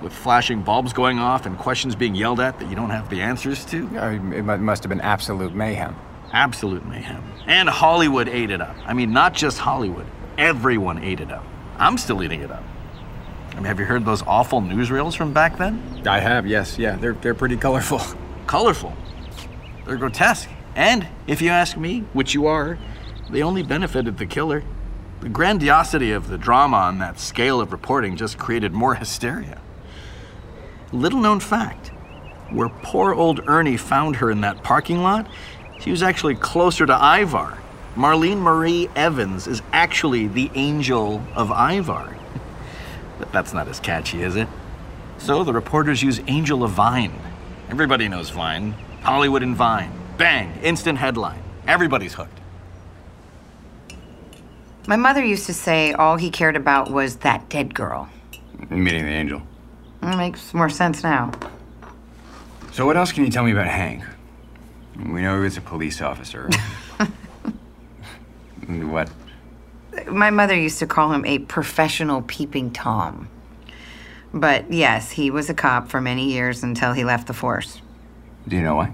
With 0.00 0.14
flashing 0.14 0.62
bulbs 0.62 0.94
going 0.94 1.18
off 1.18 1.44
and 1.44 1.58
questions 1.58 1.94
being 1.94 2.14
yelled 2.14 2.40
at 2.40 2.58
that 2.58 2.70
you 2.70 2.74
don't 2.74 2.88
have 2.88 3.10
the 3.10 3.20
answers 3.20 3.66
to? 3.66 3.90
it 3.94 4.42
must 4.42 4.82
have 4.84 4.88
been 4.88 5.02
absolute 5.02 5.54
mayhem. 5.54 5.94
Absolute 6.32 6.86
mayhem. 6.86 7.22
And 7.46 7.68
Hollywood 7.68 8.26
ate 8.26 8.50
it 8.50 8.62
up. 8.62 8.74
I 8.86 8.94
mean, 8.94 9.12
not 9.12 9.34
just 9.34 9.58
Hollywood, 9.58 10.06
everyone 10.38 11.04
ate 11.04 11.20
it 11.20 11.30
up. 11.30 11.44
I'm 11.76 11.98
still 11.98 12.22
eating 12.22 12.40
it 12.40 12.50
up. 12.50 12.64
I 13.50 13.56
mean, 13.56 13.64
have 13.64 13.78
you 13.78 13.84
heard 13.84 14.06
those 14.06 14.22
awful 14.22 14.62
newsreels 14.62 15.14
from 15.14 15.34
back 15.34 15.58
then? 15.58 16.04
I 16.06 16.20
have, 16.20 16.46
yes, 16.46 16.78
yeah. 16.78 16.96
They're, 16.96 17.12
they're 17.12 17.34
pretty 17.34 17.58
colorful. 17.58 18.00
Colorful. 18.46 18.96
They're 19.84 19.96
grotesque. 19.96 20.48
And, 20.74 21.06
if 21.26 21.42
you 21.42 21.50
ask 21.50 21.76
me, 21.76 22.00
which 22.12 22.34
you 22.34 22.46
are, 22.46 22.78
they 23.30 23.42
only 23.42 23.62
benefited 23.62 24.18
the 24.18 24.26
killer. 24.26 24.62
The 25.20 25.28
grandiosity 25.28 26.12
of 26.12 26.28
the 26.28 26.38
drama 26.38 26.78
on 26.78 26.98
that 26.98 27.20
scale 27.20 27.60
of 27.60 27.72
reporting 27.72 28.16
just 28.16 28.38
created 28.38 28.72
more 28.72 28.94
hysteria. 28.94 29.60
Little 30.92 31.20
known 31.20 31.40
fact 31.40 31.92
where 32.50 32.68
poor 32.68 33.14
old 33.14 33.40
Ernie 33.46 33.76
found 33.76 34.16
her 34.16 34.30
in 34.30 34.42
that 34.42 34.62
parking 34.62 35.02
lot, 35.02 35.26
she 35.80 35.90
was 35.90 36.02
actually 36.02 36.34
closer 36.34 36.86
to 36.86 36.92
Ivar. 36.92 37.58
Marlene 37.96 38.38
Marie 38.38 38.88
Evans 38.94 39.46
is 39.46 39.62
actually 39.72 40.26
the 40.26 40.50
angel 40.54 41.22
of 41.34 41.50
Ivar. 41.50 42.16
but 43.18 43.32
that's 43.32 43.52
not 43.52 43.68
as 43.68 43.80
catchy, 43.80 44.22
is 44.22 44.36
it? 44.36 44.48
So 45.18 45.44
the 45.44 45.52
reporters 45.52 46.02
use 46.02 46.20
Angel 46.26 46.64
of 46.64 46.72
Vine. 46.72 47.18
Everybody 47.70 48.08
knows 48.08 48.30
Vine. 48.30 48.72
Hollywood 49.02 49.42
and 49.42 49.56
Vine. 49.56 50.01
Bang! 50.22 50.56
Instant 50.62 50.98
headline. 50.98 51.42
Everybody's 51.66 52.14
hooked. 52.14 52.38
My 54.86 54.94
mother 54.94 55.24
used 55.24 55.46
to 55.46 55.52
say 55.52 55.94
all 55.94 56.14
he 56.14 56.30
cared 56.30 56.54
about 56.54 56.92
was 56.92 57.16
that 57.16 57.48
dead 57.48 57.74
girl. 57.74 58.08
Meeting 58.70 59.04
the 59.04 59.10
angel. 59.10 59.42
It 60.00 60.16
makes 60.16 60.54
more 60.54 60.68
sense 60.68 61.02
now. 61.02 61.32
So, 62.70 62.86
what 62.86 62.96
else 62.96 63.10
can 63.10 63.24
you 63.24 63.32
tell 63.32 63.42
me 63.42 63.50
about 63.50 63.66
Hank? 63.66 64.04
We 64.96 65.22
know 65.22 65.38
he 65.38 65.42
was 65.42 65.56
a 65.56 65.60
police 65.60 66.00
officer. 66.00 66.48
what? 68.68 69.10
My 70.06 70.30
mother 70.30 70.54
used 70.54 70.78
to 70.78 70.86
call 70.86 71.10
him 71.10 71.24
a 71.24 71.40
professional 71.40 72.22
peeping 72.22 72.70
Tom. 72.70 73.28
But 74.32 74.72
yes, 74.72 75.10
he 75.10 75.32
was 75.32 75.50
a 75.50 75.54
cop 75.54 75.88
for 75.88 76.00
many 76.00 76.30
years 76.30 76.62
until 76.62 76.92
he 76.92 77.02
left 77.02 77.26
the 77.26 77.34
force. 77.34 77.82
Do 78.46 78.54
you 78.54 78.62
know 78.62 78.76
why? 78.76 78.92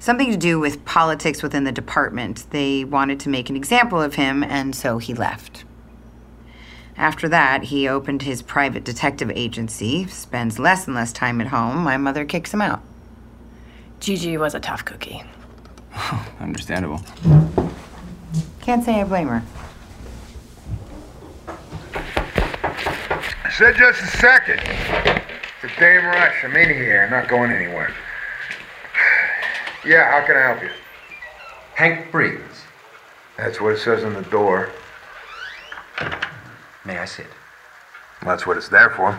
Something 0.00 0.30
to 0.30 0.36
do 0.38 0.58
with 0.58 0.86
politics 0.86 1.42
within 1.42 1.64
the 1.64 1.72
department. 1.72 2.46
They 2.52 2.84
wanted 2.84 3.20
to 3.20 3.28
make 3.28 3.50
an 3.50 3.56
example 3.56 4.00
of 4.00 4.14
him, 4.14 4.42
and 4.42 4.74
so 4.74 4.96
he 4.96 5.12
left. 5.12 5.64
After 6.96 7.28
that, 7.28 7.64
he 7.64 7.86
opened 7.86 8.22
his 8.22 8.40
private 8.40 8.82
detective 8.82 9.30
agency, 9.30 10.06
spends 10.06 10.58
less 10.58 10.86
and 10.86 10.96
less 10.96 11.12
time 11.12 11.38
at 11.42 11.48
home. 11.48 11.76
My 11.84 11.98
mother 11.98 12.24
kicks 12.24 12.54
him 12.54 12.62
out. 12.62 12.80
Gigi 14.00 14.38
was 14.38 14.54
a 14.54 14.60
tough 14.60 14.86
cookie. 14.86 15.22
Understandable. 16.40 17.02
Can't 18.62 18.82
say 18.82 19.02
I 19.02 19.04
blame 19.04 19.28
her. 19.28 19.42
I 23.44 23.50
said 23.50 23.76
just 23.76 24.00
a 24.00 24.06
second. 24.16 24.60
It's 25.62 25.76
a 25.76 25.78
damn 25.78 26.06
rush. 26.06 26.42
I'm 26.42 26.56
in 26.56 26.70
here. 26.70 27.02
I'm 27.04 27.10
not 27.10 27.28
going 27.28 27.50
anywhere. 27.50 27.94
Yeah, 29.84 30.10
how 30.10 30.26
can 30.26 30.36
I 30.36 30.48
help 30.48 30.62
you? 30.62 30.70
Hank 31.74 32.12
Briggs. 32.12 32.64
That's 33.36 33.60
what 33.60 33.72
it 33.72 33.78
says 33.78 34.04
on 34.04 34.14
the 34.14 34.22
door. 34.22 34.70
May 36.84 36.98
I 36.98 37.06
sit? 37.06 37.26
That's 38.22 38.46
what 38.46 38.56
it's 38.58 38.68
there 38.68 38.90
for. 38.90 39.18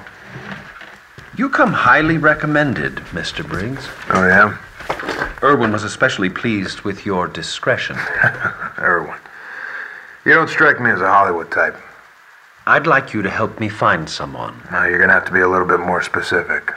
You 1.35 1.49
come 1.49 1.73
highly 1.73 2.17
recommended, 2.17 2.97
Mr. 3.13 3.47
Briggs. 3.47 3.87
Oh, 4.09 4.27
yeah? 4.27 4.57
Irwin 5.41 5.71
was 5.71 5.83
especially 5.83 6.29
pleased 6.29 6.81
with 6.81 7.05
your 7.05 7.27
discretion. 7.27 7.97
Irwin. 8.77 9.17
You 10.25 10.33
don't 10.33 10.49
strike 10.49 10.79
me 10.79 10.91
as 10.91 11.01
a 11.01 11.09
Hollywood 11.09 11.49
type. 11.49 11.75
I'd 12.67 12.85
like 12.85 13.13
you 13.13 13.23
to 13.23 13.29
help 13.29 13.59
me 13.59 13.69
find 13.69 14.07
someone. 14.07 14.61
Now, 14.71 14.85
you're 14.85 14.99
gonna 14.99 15.13
have 15.13 15.25
to 15.25 15.31
be 15.31 15.39
a 15.39 15.47
little 15.47 15.67
bit 15.67 15.79
more 15.79 16.03
specific. 16.03 16.71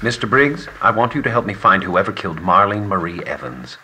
Mr. 0.00 0.28
Briggs, 0.28 0.68
I 0.82 0.90
want 0.90 1.14
you 1.14 1.22
to 1.22 1.30
help 1.30 1.46
me 1.46 1.54
find 1.54 1.82
whoever 1.82 2.12
killed 2.12 2.38
Marlene 2.38 2.86
Marie 2.86 3.22
Evans. 3.24 3.78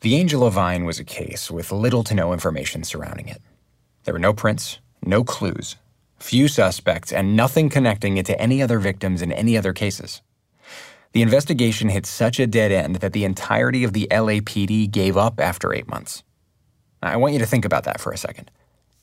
The 0.00 0.16
Angel 0.16 0.44
of 0.44 0.54
Vine 0.54 0.86
was 0.86 0.98
a 0.98 1.04
case 1.04 1.50
with 1.50 1.70
little 1.70 2.02
to 2.04 2.14
no 2.14 2.32
information 2.32 2.82
surrounding 2.82 3.28
it. 3.28 3.42
There 4.04 4.14
were 4.14 4.18
no 4.18 4.32
prints, 4.32 4.78
no 5.04 5.22
clues, 5.22 5.76
few 6.18 6.48
suspects, 6.48 7.12
and 7.12 7.36
nothing 7.36 7.68
connecting 7.68 8.16
it 8.16 8.24
to 8.26 8.40
any 8.40 8.62
other 8.62 8.78
victims 8.78 9.20
in 9.20 9.30
any 9.30 9.56
other 9.58 9.74
cases. 9.74 10.22
The 11.12 11.20
investigation 11.20 11.90
hit 11.90 12.06
such 12.06 12.40
a 12.40 12.46
dead 12.46 12.72
end 12.72 12.96
that 12.96 13.12
the 13.12 13.24
entirety 13.24 13.84
of 13.84 13.92
the 13.92 14.08
LAPD 14.10 14.90
gave 14.90 15.18
up 15.18 15.38
after 15.38 15.74
eight 15.74 15.88
months. 15.88 16.22
I 17.02 17.18
want 17.18 17.34
you 17.34 17.38
to 17.40 17.46
think 17.46 17.66
about 17.66 17.84
that 17.84 18.00
for 18.00 18.12
a 18.12 18.16
second. 18.16 18.50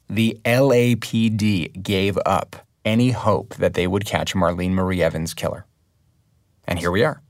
The 0.09 0.39
LAPD 0.43 1.83
gave 1.83 2.17
up 2.25 2.65
any 2.85 3.11
hope 3.11 3.55
that 3.55 3.73
they 3.73 3.87
would 3.87 4.05
catch 4.05 4.33
Marlene 4.33 4.71
Marie 4.71 5.01
Evans' 5.01 5.33
killer. 5.33 5.65
And 6.67 6.79
here 6.79 6.91
we 6.91 7.03
are, 7.03 7.21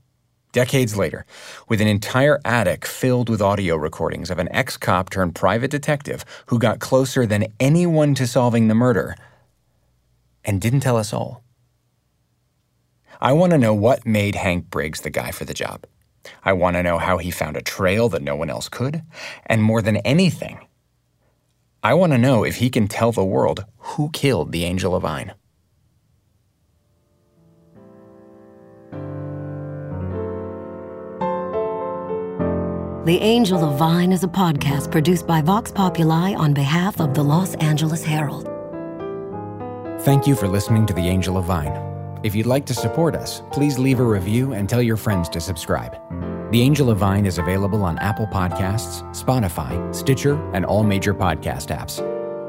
decades 0.52 0.96
later, 0.96 1.24
with 1.68 1.80
an 1.80 1.88
entire 1.88 2.40
attic 2.44 2.84
filled 2.86 3.28
with 3.28 3.42
audio 3.42 3.76
recordings 3.76 4.30
of 4.30 4.38
an 4.38 4.48
ex 4.52 4.76
cop 4.76 5.10
turned 5.10 5.34
private 5.34 5.70
detective 5.70 6.24
who 6.46 6.58
got 6.58 6.78
closer 6.78 7.26
than 7.26 7.52
anyone 7.58 8.14
to 8.14 8.26
solving 8.26 8.68
the 8.68 8.74
murder 8.74 9.16
and 10.44 10.60
didn't 10.60 10.80
tell 10.80 10.96
us 10.96 11.12
all. 11.12 11.42
I 13.20 13.32
want 13.32 13.52
to 13.52 13.58
know 13.58 13.74
what 13.74 14.06
made 14.06 14.34
Hank 14.34 14.70
Briggs 14.70 15.02
the 15.02 15.10
guy 15.10 15.30
for 15.30 15.44
the 15.44 15.54
job. 15.54 15.84
I 16.44 16.52
want 16.52 16.76
to 16.76 16.82
know 16.82 16.98
how 16.98 17.18
he 17.18 17.30
found 17.30 17.56
a 17.56 17.62
trail 17.62 18.08
that 18.10 18.22
no 18.22 18.34
one 18.34 18.50
else 18.50 18.68
could. 18.68 19.02
And 19.46 19.62
more 19.62 19.82
than 19.82 19.98
anything, 19.98 20.66
I 21.82 21.94
want 21.94 22.12
to 22.12 22.18
know 22.18 22.44
if 22.44 22.56
he 22.56 22.70
can 22.70 22.88
tell 22.88 23.12
the 23.12 23.24
world 23.24 23.64
who 23.78 24.10
killed 24.10 24.52
the 24.52 24.64
Angel 24.64 24.94
of 24.94 25.02
Vine. 25.02 25.32
The 33.06 33.16
Angel 33.16 33.64
of 33.64 33.78
Vine 33.78 34.12
is 34.12 34.24
a 34.24 34.28
podcast 34.28 34.90
produced 34.90 35.26
by 35.26 35.40
Vox 35.40 35.72
Populi 35.72 36.34
on 36.34 36.52
behalf 36.52 37.00
of 37.00 37.14
the 37.14 37.22
Los 37.22 37.54
Angeles 37.54 38.04
Herald. 38.04 38.44
Thank 40.02 40.26
you 40.26 40.36
for 40.36 40.46
listening 40.46 40.84
to 40.84 40.92
The 40.92 41.08
Angel 41.08 41.38
of 41.38 41.46
Vine. 41.46 41.72
If 42.22 42.34
you'd 42.34 42.44
like 42.44 42.66
to 42.66 42.74
support 42.74 43.16
us, 43.16 43.40
please 43.52 43.78
leave 43.78 44.00
a 44.00 44.04
review 44.04 44.52
and 44.52 44.68
tell 44.68 44.82
your 44.82 44.98
friends 44.98 45.30
to 45.30 45.40
subscribe. 45.40 45.92
The 46.52 46.60
Angel 46.60 46.90
of 46.90 46.98
Vine 46.98 47.24
is 47.24 47.38
available 47.38 47.84
on 47.84 47.98
Apple 48.00 48.26
Podcasts, 48.26 49.02
Spotify, 49.14 49.94
Stitcher, 49.94 50.34
and 50.52 50.66
all 50.66 50.84
major 50.84 51.14
podcast 51.14 51.74
apps. 51.74 52.04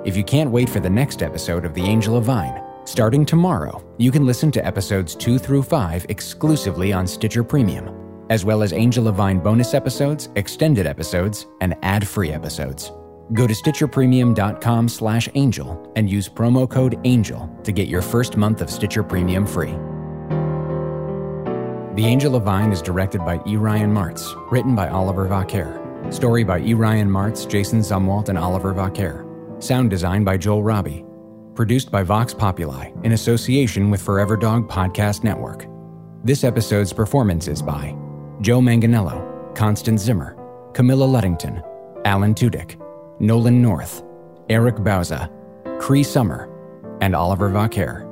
If 0.06 0.18
you 0.18 0.24
can't 0.26 0.52
wait 0.52 0.70
for 0.70 0.82
the 0.82 0.90
next 0.90 1.24
episode 1.24 1.64
of 1.64 1.74
The 1.74 1.84
Angel 1.84 2.18
of 2.18 2.26
Vine, 2.26 2.62
starting 2.84 3.26
tomorrow, 3.26 3.82
you 3.98 4.12
can 4.12 4.26
listen 4.26 4.52
to 4.52 4.66
episodes 4.66 5.16
2 5.16 5.38
through 5.38 5.64
5 5.64 6.08
exclusively 6.10 6.92
on 6.92 7.08
Stitcher 7.08 7.46
Premium, 7.46 8.01
as 8.30 8.46
well 8.46 8.64
as 8.64 8.74
Angel 8.74 9.08
of 9.08 9.16
Vine 9.16 9.40
bonus 9.40 9.74
episodes, 9.74 10.30
extended 10.36 10.86
episodes, 10.86 11.48
and 11.62 11.76
ad-free 11.82 12.32
episodes. 12.32 12.92
Go 13.34 13.48
to 13.48 13.54
stitcherpremium.com 13.54 14.90
slash 14.90 15.30
angel 15.36 15.92
and 15.96 16.10
use 16.10 16.28
promo 16.28 16.70
code 16.70 17.00
ANGEL 17.06 17.50
to 17.64 17.72
get 17.72 17.88
your 17.88 18.02
first 18.02 18.36
month 18.36 18.62
of 18.62 18.70
Stitcher 18.70 19.04
Premium 19.04 19.48
free. 19.48 19.72
The 21.96 22.06
Angel 22.06 22.36
of 22.36 22.44
Vine 22.44 22.72
is 22.72 22.82
directed 22.82 23.20
by 23.26 23.42
E. 23.48 23.56
Ryan 23.58 23.94
Martz, 23.94 24.34
written 24.52 24.76
by 24.76 24.90
Oliver 24.90 25.28
Vaquer. 25.28 25.80
Story 26.14 26.44
by 26.44 26.60
E. 26.60 26.74
Ryan 26.74 27.10
Martz, 27.10 27.48
Jason 27.48 27.80
Zumwalt, 27.80 28.30
and 28.30 28.38
Oliver 28.38 28.74
Vaquer. 28.74 29.26
Sound 29.64 29.90
design 29.90 30.24
by 30.24 30.38
Joel 30.38 30.64
Raabe. 30.64 31.06
Produced 31.56 31.92
by 31.92 32.02
Vox 32.04 32.34
Populi 32.34 32.92
in 33.04 33.12
association 33.12 33.90
with 33.90 34.02
Forever 34.02 34.36
Dog 34.36 34.70
Podcast 34.70 35.24
Network. 35.24 35.68
This 36.24 36.44
episode's 36.44 36.94
performance 36.94 37.48
is 37.48 37.62
by 37.62 37.96
Joe 38.42 38.60
Manganiello, 38.60 39.56
Constance 39.56 40.02
Zimmer, 40.02 40.36
Camilla 40.74 41.06
Luddington, 41.06 41.62
Alan 42.06 42.34
Tudyk, 42.34 42.76
Nolan 43.20 43.62
North, 43.62 44.04
Eric 44.50 44.78
Bauza, 44.78 45.30
Cree 45.80 46.02
Summer, 46.02 46.50
and 47.02 47.16
Oliver 47.16 47.52
Vaquer. 47.52 48.08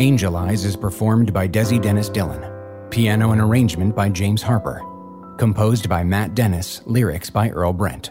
Angel 0.00 0.36
Eyes 0.36 0.64
is 0.64 0.74
performed 0.74 1.34
by 1.34 1.46
Desi 1.46 1.80
Dennis-Dylan. 1.80 2.90
Piano 2.90 3.32
and 3.32 3.42
arrangement 3.42 3.94
by 3.94 4.08
James 4.08 4.40
Harper. 4.40 4.82
Composed 5.36 5.86
by 5.86 6.02
Matt 6.02 6.34
Dennis, 6.34 6.80
lyrics 6.86 7.28
by 7.28 7.50
Earl 7.50 7.74
Brent. 7.74 8.10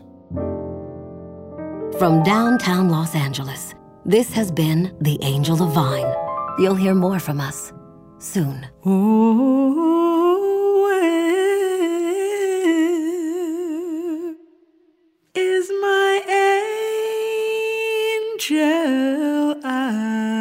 From 1.98 2.22
downtown 2.24 2.90
Los 2.90 3.16
Angeles, 3.16 3.74
this 4.06 4.32
has 4.32 4.52
been 4.52 4.96
The 5.02 5.18
Angel 5.24 5.64
of 5.64 5.74
Vine. 5.74 6.14
You'll 6.60 6.76
hear 6.76 6.94
more 6.94 7.20
from 7.20 7.42
us 7.42 7.74
soon. 8.20 8.68
Oh, 8.86 9.97
angel 18.78 19.62
eyes? 19.64 20.38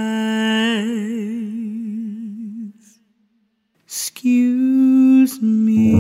Excuse 3.85 5.41
me 5.43 5.95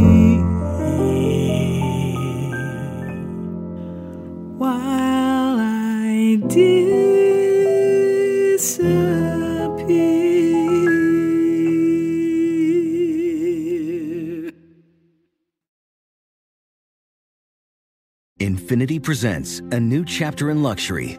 while 4.58 5.58
I 5.60 6.38
disappear. 6.48 6.86
Infiniti 18.38 19.02
presents 19.02 19.60
a 19.70 19.80
new 19.80 20.04
chapter 20.04 20.50
in 20.50 20.62
luxury, 20.62 21.18